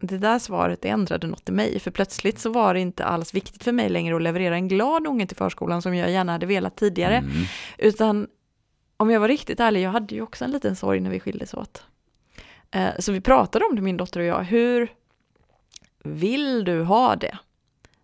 [0.01, 3.65] det där svaret ändrade något i mig, för plötsligt så var det inte alls viktigt
[3.65, 6.77] för mig längre att leverera en glad unge till förskolan som jag gärna hade velat
[6.77, 7.33] tidigare, mm.
[7.79, 8.29] utan
[8.97, 11.55] om jag var riktigt ärlig, jag hade ju också en liten sorg när vi skildes
[11.55, 11.83] åt.
[12.71, 14.93] Eh, så vi pratade om det, min dotter och jag, hur
[16.05, 17.39] vill du ha det?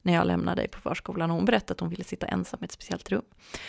[0.04, 1.30] När jag lämnade dig på förskolan.
[1.30, 3.22] Hon berättade att hon ville sitta ensam i ett speciellt rum.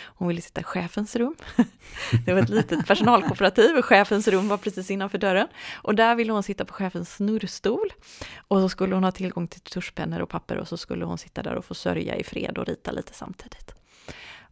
[0.04, 1.34] Hon ville sitta i chefens rum.
[2.26, 5.48] Det var ett litet personalkooperativ och chefens rum var precis innanför dörren.
[5.74, 7.92] Och där ville hon sitta på chefens snurrstol.
[8.48, 11.42] Och så skulle hon ha tillgång till tuschpennor och papper och så skulle hon sitta
[11.42, 13.74] där och få sörja i fred och rita lite samtidigt.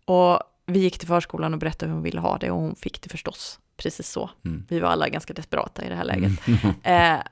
[0.05, 3.03] Och vi gick till förskolan och berättade hur hon ville ha det och hon fick
[3.03, 4.31] det förstås precis så.
[4.45, 4.65] Mm.
[4.69, 6.33] Vi var alla ganska desperata i det här läget.
[6.49, 6.59] Mm.
[7.19, 7.25] eh,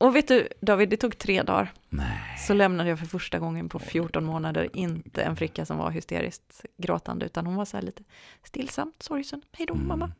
[0.00, 1.72] och vet du, David, det tog tre dagar.
[1.88, 2.38] Nej.
[2.38, 6.64] Så lämnade jag för första gången på 14 månader inte en flicka som var hysteriskt
[6.76, 8.02] gråtande, utan hon var så här lite
[8.44, 9.42] stillsamt sorgsen.
[9.52, 9.88] Hej då, mm.
[9.88, 10.12] mamma.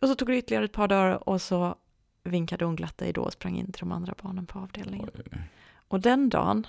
[0.00, 1.74] Och så tog det ytterligare ett par dagar och så
[2.22, 5.10] vinkade hon glatt dig då och sprang in till de andra barnen på avdelningen.
[5.14, 5.40] Oj.
[5.88, 6.66] Och den dagen,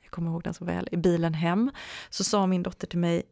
[0.00, 1.70] jag kommer ihåg den så väl, i bilen hem,
[2.10, 3.22] så sa min dotter till mig,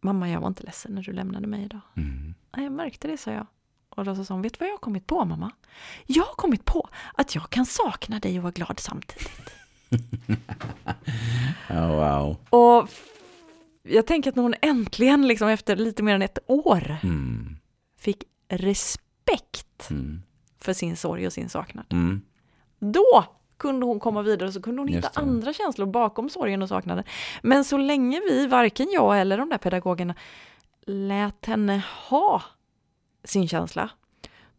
[0.00, 1.80] mamma jag var inte ledsen när du lämnade mig idag.
[1.96, 2.34] Mm.
[2.56, 3.46] Nej, jag märkte det, sa jag.
[3.90, 5.50] Och då sa hon, vet du vad jag har kommit på mamma?
[6.06, 9.52] Jag har kommit på att jag kan sakna dig och vara glad samtidigt.
[11.70, 12.36] oh, wow.
[12.50, 12.88] Och
[13.82, 17.56] jag tänker att när hon äntligen, liksom efter lite mer än ett år, mm.
[17.98, 20.22] fick respekt mm.
[20.58, 21.86] för sin sorg och sin saknad.
[21.90, 22.22] Mm.
[22.78, 23.24] Då
[23.56, 27.04] kunde hon komma vidare och så kunde hon hitta andra känslor bakom sorgen och saknaden.
[27.42, 30.14] Men så länge vi, varken jag eller de där pedagogerna,
[30.86, 32.42] lät henne ha
[33.24, 33.90] sin känsla,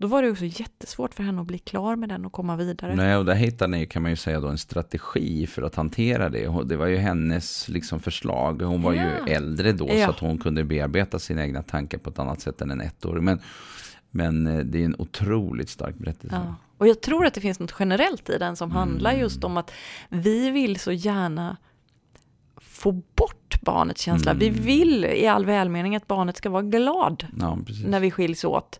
[0.02, 2.95] då var det också jättesvårt för henne att bli klar med den och komma vidare.
[2.95, 6.30] Nej, och där hittade ni, kan man ju säga då, en strategi för att hantera
[6.30, 6.63] det.
[6.65, 8.62] Det var ju hennes liksom förslag.
[8.62, 9.04] Hon var ja.
[9.04, 10.06] ju äldre då, ja.
[10.06, 13.24] så att hon kunde bearbeta sina egna tankar på ett annat sätt än en ettåring.
[13.24, 13.39] Men,
[14.12, 16.41] men eh, det är en otroligt stark berättelse.
[16.45, 16.56] Ja.
[16.78, 18.78] Och jag tror att det finns något generellt i den som mm.
[18.78, 19.71] handlar just om att
[20.10, 21.58] vi vill så gärna
[22.58, 24.32] få bort barnets känsla.
[24.32, 24.40] Mm.
[24.40, 28.80] Vi vill i all välmening att barnet ska vara glad ja, när vi skiljs åt.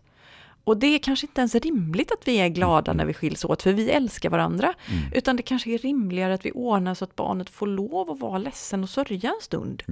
[0.64, 2.96] Och det är kanske inte ens rimligt att vi är glada mm.
[2.96, 4.74] när vi skiljs åt, för vi älskar varandra.
[4.90, 5.12] Mm.
[5.12, 8.38] Utan det kanske är rimligare att vi ordnar så att barnet får lov att vara
[8.38, 9.82] ledsen och sörja en stund.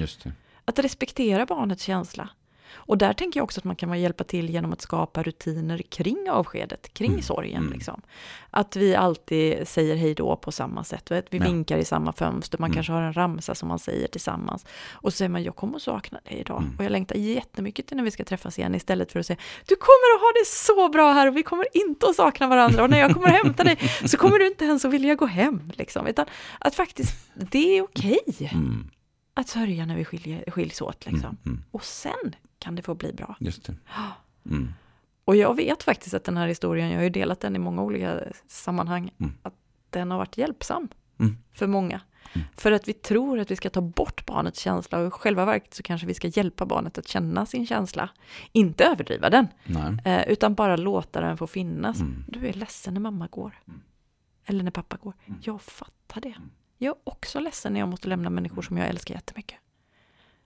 [0.64, 2.28] Att respektera barnets känsla.
[2.72, 6.30] Och där tänker jag också att man kan hjälpa till genom att skapa rutiner kring
[6.30, 7.22] avskedet, kring mm.
[7.22, 7.62] sorgen.
[7.62, 7.72] Mm.
[7.72, 8.02] Liksom.
[8.50, 11.26] Att vi alltid säger hej då på samma sätt, vet?
[11.30, 11.44] vi ja.
[11.44, 12.74] vinkar i samma fönster, man mm.
[12.74, 14.66] kanske har en ramsa som man säger tillsammans.
[14.90, 16.62] Och så säger man, jag kommer att sakna dig idag.
[16.62, 16.76] Mm.
[16.78, 19.76] Och jag längtar jättemycket till när vi ska träffas igen, istället för att säga, du
[19.76, 22.82] kommer att ha det så bra här och vi kommer inte att sakna varandra.
[22.82, 25.26] Och när jag kommer att hämta dig så kommer du inte ens att vilja gå
[25.26, 25.72] hem.
[25.74, 26.06] Liksom.
[26.06, 26.26] Utan
[26.58, 28.18] att faktiskt, det är okej.
[28.26, 28.90] Okay mm.
[29.34, 31.06] att sörja när vi skiljer, skiljs åt.
[31.06, 31.36] Liksom.
[31.44, 31.64] Mm, mm.
[31.70, 33.36] Och sen kan det få bli bra.
[33.40, 33.74] Just det.
[34.44, 34.72] Mm.
[35.24, 37.82] Och jag vet faktiskt att den här historien, jag har ju delat den i många
[37.82, 39.32] olika sammanhang, mm.
[39.42, 39.54] att
[39.90, 41.36] den har varit hjälpsam mm.
[41.52, 42.00] för många.
[42.32, 42.46] Mm.
[42.56, 45.74] För att vi tror att vi ska ta bort barnets känsla och i själva verket
[45.74, 48.10] så kanske vi ska hjälpa barnet att känna sin känsla.
[48.52, 49.48] Inte överdriva den,
[50.04, 52.00] eh, utan bara låta den få finnas.
[52.00, 52.24] Mm.
[52.28, 53.58] Du är ledsen när mamma går.
[53.68, 53.80] Mm.
[54.44, 55.12] Eller när pappa går.
[55.42, 56.34] Jag fattar det.
[56.78, 59.58] Jag är också ledsen när jag måste lämna människor som jag älskar jättemycket.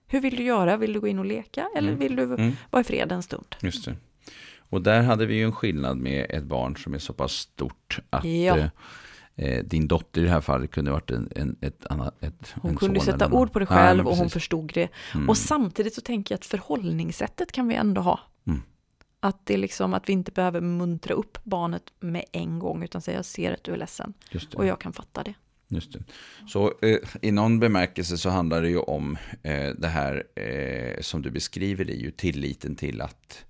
[0.07, 0.77] Hur vill du göra?
[0.77, 1.99] Vill du gå in och leka eller mm.
[1.99, 2.51] vill du mm.
[2.69, 3.55] vara i fred en stund?
[3.61, 3.95] Just det.
[4.69, 7.99] Och där hade vi ju en skillnad med ett barn som är så pass stort
[8.09, 8.57] att ja.
[8.57, 8.69] eh,
[9.35, 12.23] eh din dotter i det här fallet kunde varit en, en, ett annat...
[12.23, 14.89] Ett, hon kunde sätta ord på det själv ja, och hon förstod det.
[15.13, 15.29] Mm.
[15.29, 18.19] Och samtidigt så tänker jag att förhållningssättet kan vi ändå ha.
[18.47, 18.61] Mm.
[19.19, 23.17] Att, det liksom, att vi inte behöver muntra upp barnet med en gång utan säga
[23.17, 24.13] jag ser att du är ledsen.
[24.55, 25.33] Och jag kan fatta det.
[25.67, 25.99] Just det.
[26.47, 31.21] Så eh, i någon bemärkelse så handlar det ju om eh, det här eh, som
[31.21, 33.45] du beskriver, det är ju tilliten till att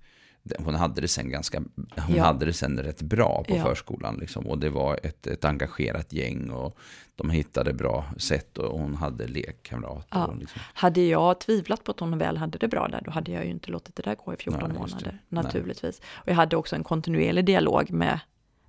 [0.58, 1.62] hon hade det sen ganska,
[2.06, 2.24] hon ja.
[2.24, 3.62] hade det sen rätt bra på ja.
[3.62, 4.46] förskolan liksom.
[4.46, 6.78] Och det var ett, ett engagerat gäng och
[7.16, 10.18] de hittade bra sätt och hon hade lekkamrater.
[10.18, 10.34] Ja.
[10.40, 10.60] Liksom.
[10.74, 13.50] Hade jag tvivlat på att hon väl hade det bra där, då hade jag ju
[13.50, 16.00] inte låtit det där gå i 14 Nej, månader, naturligtvis.
[16.00, 16.22] Nej.
[16.22, 18.20] Och jag hade också en kontinuerlig dialog med,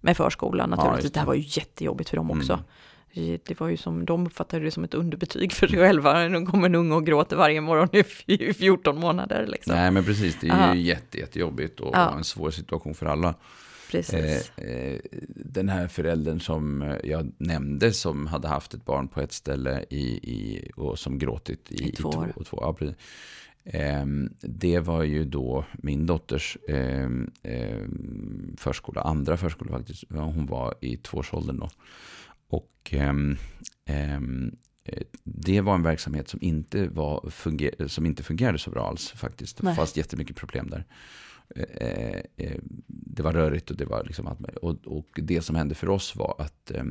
[0.01, 1.12] med förskolan, naturligtvis.
[1.12, 1.19] det.
[1.19, 2.53] här var ju jättejobbigt för dem också.
[2.53, 2.65] Mm.
[3.13, 6.28] Det var ju som, de uppfattade det som ett underbetyg för sig själva.
[6.28, 7.89] Nu kommer en unge och gråter varje morgon
[8.26, 9.48] i 14 månader.
[9.48, 9.76] Liksom.
[9.76, 10.38] Nej, men precis.
[10.41, 10.76] Det är Aha.
[10.76, 12.17] ju jätte, jättejobbigt och ja.
[12.17, 13.36] en svår situation för alla.
[13.91, 14.52] Precis.
[14.58, 19.32] Eh, eh, den här föräldern som jag nämnde som hade haft ett barn på ett
[19.32, 22.30] ställe i, i, och som gråtit i, I två år.
[22.30, 22.88] I två, två, ja,
[23.63, 24.06] eh,
[24.41, 27.32] det var ju då min dotters ehm,
[28.58, 30.04] förskola, andra förskola faktiskt.
[30.10, 31.70] Hon var i tvåårsåldern då.
[32.49, 33.38] Och um,
[33.89, 34.57] um,
[35.23, 39.57] det var en verksamhet som inte, var, funger som inte fungerade så bra alls faktiskt.
[39.57, 40.86] Det fanns jättemycket problem där.
[41.55, 45.75] Eh, eh, det var rörigt och det var liksom att, och, och det som hände
[45.75, 46.83] för oss var att eh,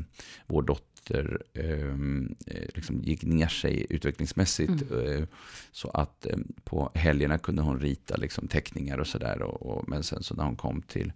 [0.46, 4.90] vår dotter ehm, eh, liksom gick ner sig utvecklingsmässigt.
[4.90, 5.22] Mm.
[5.22, 5.28] Eh,
[5.72, 6.26] så att
[6.64, 9.42] på helgerna kunde hon rita liksom teckningar och sådär.
[9.42, 11.12] Och, och, men sen så när hon kom till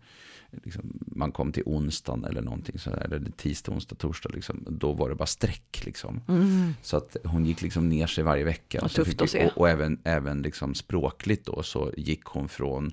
[0.65, 5.09] liksom, man kom till onsdagen eller någonting sådär, eller tisdag, onsdag, torsdag, liksom, då var
[5.09, 5.83] det bara streck.
[5.85, 6.21] Liksom.
[6.29, 6.73] Mm.
[6.83, 8.89] Så att hon gick liksom ner sig varje vecka.
[8.89, 9.35] Tufft fick.
[9.35, 12.91] Och, och även, även liksom språkligt då så gick hon från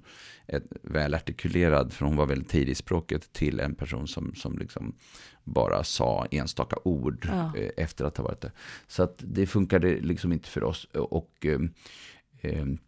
[0.47, 4.95] ett välartikulerad, för hon var väldigt tidig i språket, till en person som, som liksom
[5.43, 7.53] bara sa enstaka ord Ja.
[7.57, 8.51] eh, efter att ha varit där.
[8.87, 10.87] Så att det funkade liksom inte för oss.
[10.93, 11.59] Och eh,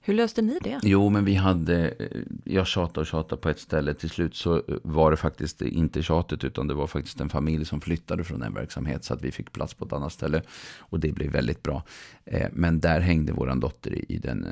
[0.02, 0.80] Hur löste ni det?
[0.84, 2.06] Jo, men vi hade, eh,
[2.44, 3.94] jag tjatade och tjatade på ett ställe.
[3.94, 7.66] Till slut så eh, var det faktiskt inte tjatet, utan det var faktiskt en familj
[7.66, 9.04] som flyttade från en verksamhet.
[9.04, 10.42] Så att vi fick plats på ett annat ställe.
[10.80, 11.84] Och det blev väldigt bra.
[12.26, 14.46] Eh, Men där hängde vår dotter i- den,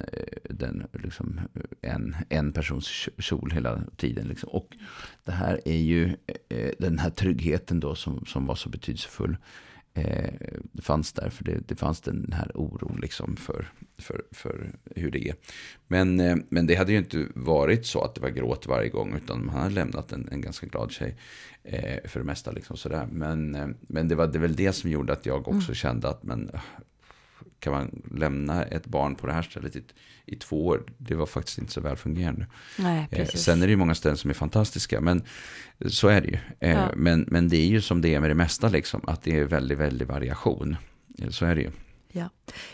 [0.50, 1.40] den liksom,
[1.82, 4.28] en, en persons kj- kjol hela tiden.
[4.28, 4.50] Liksom.
[4.50, 4.68] Och
[5.24, 6.16] det här är ju
[6.80, 9.38] den här tryggheten då som, som var så betydelsefull.
[9.98, 10.30] Eh,
[10.72, 15.12] det fanns där, för det, det fanns den här oron liksom för, för, för hur
[15.12, 15.36] det är.
[15.88, 19.16] Men, eh, men det hade ju inte varit så att det var gråt varje gång,
[19.16, 21.16] utan man hade lämnat en, en ganska glad tjej
[21.64, 22.52] eh, för det mesta.
[22.52, 23.08] Liksom sådär.
[23.12, 26.24] Men, eh, men det var det väl det som gjorde att jag också kände att
[26.24, 26.60] men, ah,
[27.60, 29.84] kan man lämna ett barn på det här stället i,
[30.26, 30.84] i två år?
[30.98, 32.48] Det var faktiskt inte så väl fungerande.
[32.78, 33.26] Nej, Eh.
[33.26, 35.24] Sen är det ju många ställen som är fantastiska, men
[35.88, 36.38] så är det ju.
[36.60, 36.92] Eh, Ja.
[36.96, 39.44] Men, men det är ju som det är med det mesta, liksom, att det är
[39.46, 40.78] väldigt, väldigt variation.
[41.22, 41.72] Eh, Så är det ju.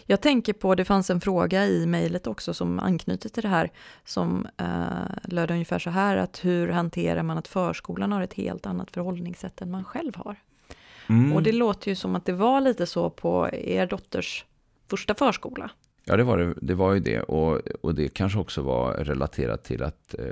[0.06, 3.72] Jag tänker på, det fanns en fråga i mejlet också som anknyter till det här,
[4.06, 4.68] som eh,
[5.24, 9.62] löd ungefär så här, att hur hanterar man att förskolan har ett helt annat förhållningssätt
[9.62, 10.36] än man själv har?
[11.10, 11.34] Mm.
[11.34, 14.46] Och det låter ju som att det var lite så på er dotters
[14.94, 15.72] första förskola.
[16.06, 17.20] Ja, det var, det, det var ju det.
[17.22, 20.26] Och, och det kanske också var relaterat till att eh,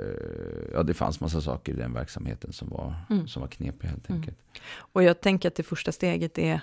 [0.72, 3.28] ja, det fanns massa saker i den verksamheten som var, Mm.
[3.28, 4.20] som var knepiga helt Mm.
[4.20, 4.38] enkelt.
[4.76, 6.60] Och jag tänker att det första steget är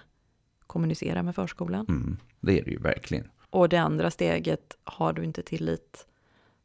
[0.68, 1.86] kommunicera med förskolan.
[1.90, 2.18] Mm.
[2.40, 3.28] Det är det ju verkligen.
[3.50, 6.06] Och det andra steget, har du inte tillit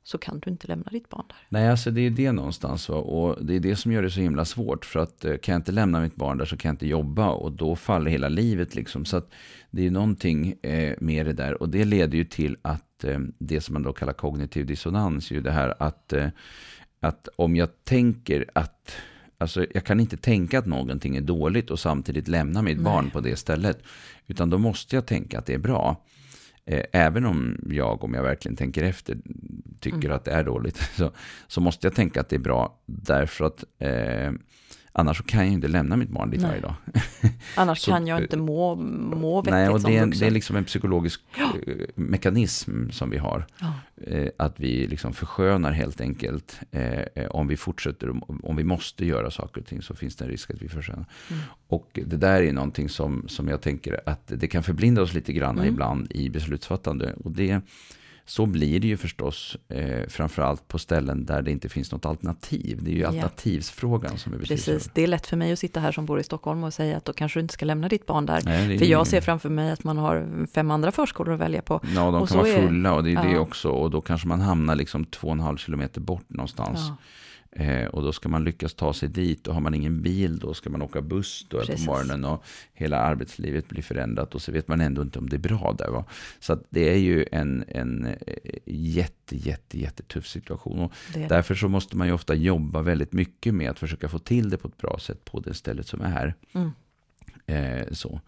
[0.06, 1.36] så kan du inte lämna ditt barn där.
[1.48, 2.88] Nej, alltså det är det någonstans.
[2.88, 2.96] Va?
[2.96, 4.84] Och det är det som gör det så himla svårt.
[4.84, 7.28] För att eh, kan jag inte lämna mitt barn där så kan jag inte jobba.
[7.28, 9.04] Och då faller hela livet liksom.
[9.04, 9.30] Så att
[9.74, 11.62] det är någonting eh, med det där.
[11.62, 15.30] Och det leder ju till att eh, det som man då kallar kognitiv dissonans.
[15.30, 16.28] Ju det här att, eh,
[17.00, 18.96] att om jag tänker att
[19.38, 22.84] Alltså, jag kan inte tänka att någonting är dåligt och samtidigt lämna mitt Nej.
[22.84, 23.82] barn på det stället.
[24.26, 26.04] Utan då måste jag tänka att det är bra.
[26.66, 29.18] Eh, även om jag, om jag verkligen tänker efter,
[29.80, 30.12] tycker Mm.
[30.12, 30.76] att det är dåligt.
[30.96, 31.10] Så,
[31.46, 32.78] så måste jag tänka att det är bra.
[32.86, 34.32] Därför att eh,
[34.96, 36.74] annars kan jag ju inte lämna mitt barn dit varje dag.
[37.56, 40.56] Annars Så- kan jag inte må, må vettigt Nej, och det är, det är liksom
[40.56, 41.20] en psykologisk
[41.66, 43.46] eh, mekanism som vi har.
[43.60, 43.72] ja.
[44.06, 46.60] Eh, att vi liksom förskönar helt enkelt.
[46.70, 46.82] Eh,
[47.14, 50.24] eh, om vi fortsätter, om, om vi måste göra saker och ting så finns det
[50.24, 51.04] en risk att vi förskönar.
[51.30, 51.42] Mm.
[51.68, 55.32] Och det där är någonting som, som jag tänker att det kan förblinda oss lite
[55.32, 55.68] grann Mm.
[55.68, 57.14] ibland i beslutsfattande.
[57.24, 57.60] Och det,
[58.26, 62.78] så blir det ju förstås, eh, framförallt på ställen där det inte finns något alternativ.
[62.82, 63.08] Det är ju Ja.
[63.08, 64.74] alternativsfrågan som är betydelsefull.
[64.74, 66.96] Precis, det är lätt för mig att sitta här som bor i Stockholm och säga
[66.96, 68.40] att då kanske du inte ska lämna ditt barn där.
[68.44, 71.62] Nej, det För jag ser framför mig att man har fem andra förskolor att välja
[71.62, 71.80] på.
[71.94, 73.38] Ja, de och kan vara är- fulla och det är det ja.
[73.40, 73.68] också.
[73.68, 76.78] Och då kanske man hamnar liksom två och en halv kilometer bort någonstans.
[76.88, 76.96] Ja,
[77.56, 79.46] Eh, och då ska man lyckas ta sig dit.
[79.46, 82.24] Och har man ingen bil då ska man åka buss då på morgonen.
[82.24, 84.34] Och hela arbetslivet blir förändrat.
[84.34, 85.88] Och så vet man ändå inte om det är bra där.
[85.88, 86.04] Va?
[86.40, 88.14] Så det är ju en, en eh,
[88.64, 90.78] jätte, jätte, jättetuff situation.
[90.78, 91.26] Och det.
[91.26, 94.56] därför så måste man ju ofta jobba väldigt mycket med att försöka få till det
[94.56, 96.34] på ett bra sätt på det stället som är.
[96.52, 96.70] Mm.
[97.46, 98.20] Eh, så.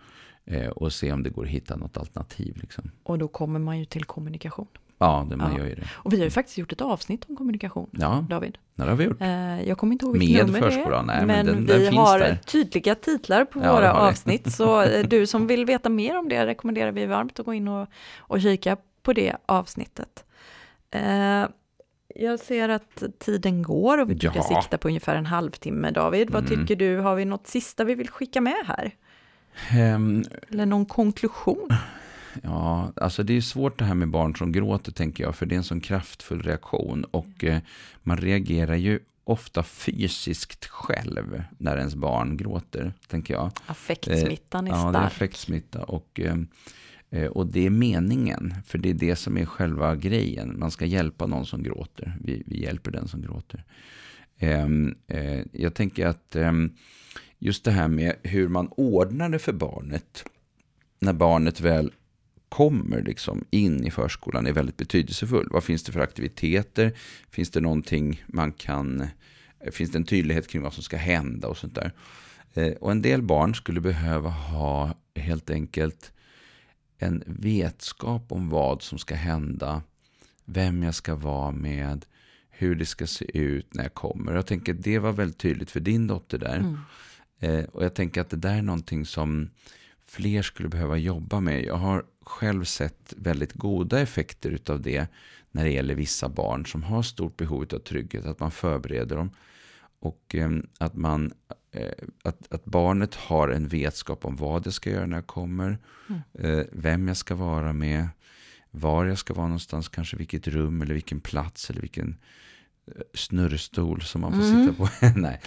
[0.45, 2.57] Eh, och se om det går att hitta något alternativ.
[2.61, 2.91] Liksom.
[3.03, 4.67] Och då kommer man ju till kommunikation.
[4.99, 5.59] Ja, det, man Ja.
[5.59, 5.83] gör ju det.
[5.95, 8.59] Och vi har ju faktiskt gjort ett avsnitt om kommunikation, Ja, David.
[8.75, 9.21] det har vi gjort.
[9.21, 10.71] Eh, jag kommer inte ihåg vilket nummer det är.
[10.71, 11.07] förskolan?
[11.07, 12.37] Nej, men men den- den vi har där.
[12.37, 14.53] tydliga titlar på Ja, våra avsnitt.
[14.53, 17.69] Så eh, du som vill veta mer om det rekommenderar vi varmt att gå in
[17.69, 20.25] och, och kika på det avsnittet.
[20.91, 21.45] Eh,
[22.15, 24.61] jag ser att tiden går och vi brukar Ja.
[24.63, 25.91] sikta på ungefär en halvtimme.
[25.91, 26.59] David, vad Mm.
[26.61, 26.99] tycker du?
[26.99, 28.95] Har vi något sista vi vill skicka med här?
[29.71, 31.69] Ehm, Eller någon konklusion?
[32.43, 35.55] Ja, alltså det är svårt det här med barn som gråter tänker jag, för det
[35.55, 37.59] är en sån kraftfull reaktion och eh,
[38.03, 43.51] man reagerar ju ofta fysiskt själv när ens barn gråter, tänker jag.
[43.67, 45.07] Affektsmittan är Ja, det är stark.
[45.07, 46.37] affektsmitta och, eh,
[47.11, 50.59] eh, och det är meningen, för det är det som är själva grejen.
[50.59, 53.65] Man ska hjälpa någon som gråter, vi, vi hjälper den som gråter.
[54.39, 56.73] Ehm, eh, jag tänker att ehm,
[57.39, 60.25] just det här med hur man ordnar det för barnet,
[60.99, 61.93] när barnet väl
[62.57, 65.49] kommer liksom in i förskolan är väldigt betydelsefull.
[65.51, 66.93] Vad finns det för aktiviteter?
[67.31, 69.07] Finns det någonting man kan...
[69.73, 71.93] Finns det en tydlighet kring vad som ska hända och sånt där?
[72.55, 76.13] Eh, Och en del barn skulle behöva ha helt enkelt
[76.99, 79.83] en vetskap om vad som ska hända,
[80.45, 82.05] vem jag ska vara med,
[82.51, 84.35] hur det ska se ut när jag kommer.
[84.35, 86.57] Jag tänker att det var väldigt tydligt för din dotter där.
[86.57, 86.79] Mm.
[87.41, 89.51] Eh, och jag tänker att det där är någonting som
[90.09, 91.65] fler skulle behöva jobba med.
[91.65, 95.07] Jag har själv sett väldigt goda effekter utav det
[95.51, 99.31] när det gäller vissa barn som har stort behov av trygghet, att man förbereder dem.
[100.01, 101.33] Och eh, att, man,
[101.73, 101.91] eh,
[102.25, 105.79] att, att barnet har en vetskap om vad jag ska göra när jag kommer,
[106.09, 106.23] Mm.
[106.59, 108.09] eh, vem jag ska vara med,
[108.71, 112.17] var jag ska vara någonstans, kanske vilket rum eller vilken plats eller vilken
[113.15, 114.67] snurrstol som man får Mm.
[114.67, 114.89] sitta på.
[115.21, 115.41] Nej.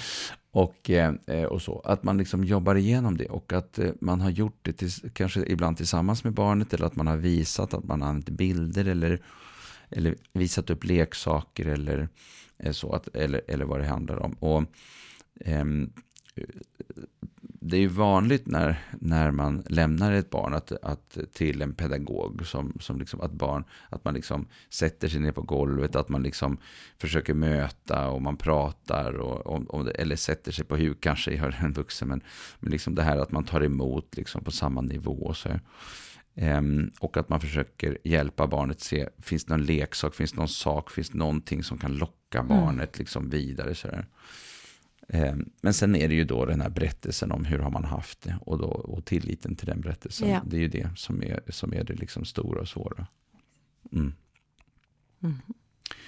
[0.51, 1.13] Och, eh,
[1.49, 1.79] och så.
[1.79, 5.45] Att man liksom jobbar igenom det och att eh, man har gjort det tills, kanske
[5.45, 9.21] ibland tillsammans med barnet eller att man har visat att man har använt bilder eller,
[9.89, 12.09] eller visat upp leksaker eller
[12.57, 12.91] eh, så.
[12.93, 14.33] Att, eller, eller vad det handlar om.
[14.33, 14.63] Och
[15.45, 15.93] ehm,
[17.62, 22.47] det är ju vanligt när, när man lämnar ett barn att, att, till en pedagog
[22.47, 26.24] som, som liksom, att, barn, att man liksom sätter sig ner på golvet, att man
[26.24, 26.57] liksom
[26.97, 31.34] försöker möta och man pratar och, om, om det, eller sätter sig på huk, kanske
[31.34, 32.22] gör en vuxen, men,
[32.60, 35.26] men liksom det här att man tar emot liksom på samma nivå.
[35.26, 35.49] Och, så.
[36.36, 40.47] Ehm, och att man försöker hjälpa barnet se, finns det någon leksak, finns det någon
[40.47, 43.76] sak, finns det någonting som kan locka barnet liksom vidare.
[43.76, 44.05] Så här.
[45.10, 48.22] Eh, Men sen är det ju då den här berättelsen om hur har man haft
[48.22, 50.30] det och, då, och tilliten till den berättelsen.
[50.30, 50.41] Ja.
[50.45, 53.07] Det är ju det som är, som är det liksom stora och svåra.
[53.91, 54.14] Mm.
[55.24, 55.36] Mm.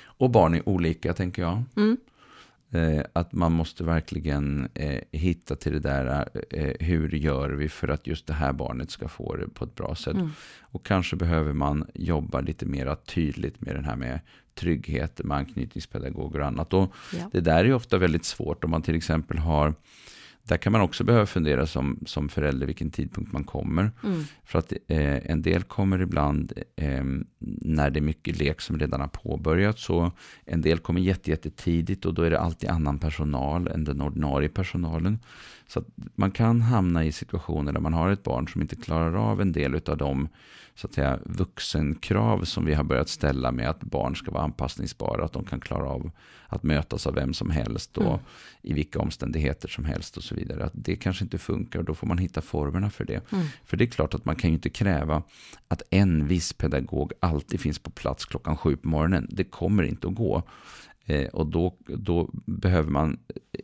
[0.04, 1.64] Och barn är olika tänker jag.
[1.76, 1.97] Mm.
[2.74, 7.88] Eh, att man måste verkligen eh, hitta till det där, eh, hur gör vi för
[7.88, 10.16] att just det här barnet ska få det på ett bra sätt.
[10.16, 10.30] Mm.
[10.62, 14.20] Och kanske behöver man jobba lite mer tydligt med den här med
[14.56, 16.74] trygghet, med anknytningspedagoger och annat.
[16.74, 17.30] Och Ja.
[17.32, 19.74] det där är ofta väldigt svårt om man till exempel har
[20.43, 23.91] där kan man också behöva fundera som, som förälder vilken tidpunkt man kommer.
[24.04, 24.24] Mm.
[24.43, 27.04] För att eh, en del kommer ibland eh,
[27.62, 29.84] när det är mycket lek som redan har påbörjats.
[29.84, 30.12] Så
[30.45, 34.49] en del kommer jätte, jättetidigt och då är det alltid annan personal än den ordinarie
[34.49, 35.20] personalen.
[35.68, 35.84] Så
[36.16, 39.52] man kan hamna i situationer där man har ett barn som inte klarar av en
[39.52, 40.28] del av de
[40.76, 45.26] så att säga, vuxenkrav som vi har börjat ställa med att barn ska vara anpassningsbara,
[45.26, 46.11] att de kan klara av
[46.47, 48.19] att mötas av vem som helst och Mm.
[48.61, 50.65] i vilka omständigheter som helst och så vidare.
[50.65, 53.32] Att det kanske inte funkar och då får man hitta formerna för det.
[53.32, 53.45] Mm.
[53.65, 55.24] För det är klart att man kan ju inte kräva
[55.67, 59.28] att en viss pedagog alltid finns på plats klockan sju på morgonen.
[59.30, 60.43] Det kommer inte att gå.
[61.06, 63.20] Eh, och då, då behöver man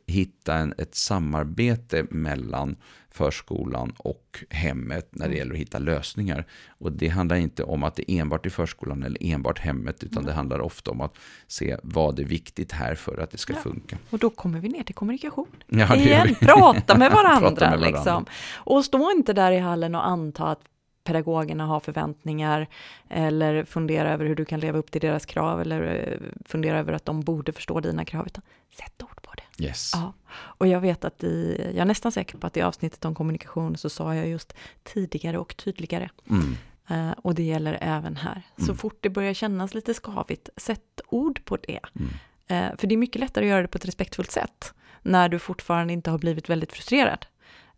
[0.08, 2.76] hitta en, ett samarbete mellan
[3.12, 5.38] förskolan och hemmet när det Mm.
[5.38, 6.46] gäller att hitta lösningar.
[6.68, 10.26] Och det handlar inte om att det är enbart i förskolan eller enbart hemmet, utan
[10.26, 11.18] det handlar ofta om att
[11.48, 13.60] se vad är viktigt här för att det ska Ja.
[13.60, 13.98] funka.
[14.10, 15.48] Och då kommer vi ner till kommunikation.
[15.68, 17.50] Ja, Igen, prata med varandra.
[17.50, 17.98] Prata med varandra.
[17.98, 18.26] Liksom.
[18.56, 20.62] Och stå inte där i hallen och anta att
[21.08, 22.68] pedagogerna har förväntningar
[23.10, 26.94] eller fundera över hur du kan leva upp till deras krav eller eh, fundera över
[26.94, 28.26] att de borde förstå dina krav.
[28.26, 28.44] Utan
[28.78, 29.66] sätt ord på det.
[29.66, 29.92] Yes.
[29.94, 30.14] Ja.
[30.34, 33.78] Och jag vet att i, jag är nästan säker på att i avsnittet om kommunikation
[33.78, 34.54] så sa jag just
[34.84, 36.10] tidigare och tydligare.
[36.30, 36.56] Mm.
[36.90, 38.42] Eh, och det gäller även här.
[38.58, 38.78] Så Mm.
[38.78, 41.80] fort det börjar kännas lite skavigt, sätt ord på det.
[41.96, 42.10] Mm.
[42.48, 45.40] Eh, för det är mycket lättare att göra det på ett respektfullt sätt när du
[45.40, 47.26] fortfarande inte har blivit väldigt frustrerad.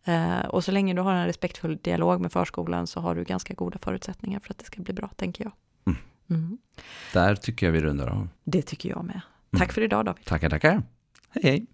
[0.04, 3.54] Eh, och så länge du har en respektfull dialog med förskolan så har du ganska
[3.54, 5.54] goda förutsättningar för att det ska bli bra, tänker jag.
[5.86, 6.00] Mm.
[6.30, 6.58] Mm.
[7.14, 8.28] Där tycker jag vi rundar av.
[8.44, 9.22] Det tycker jag med.
[9.52, 9.60] Mm.
[9.60, 10.26] Tack för idag David.
[10.26, 10.84] Tackar, tackar.
[11.30, 11.66] Hej, hej.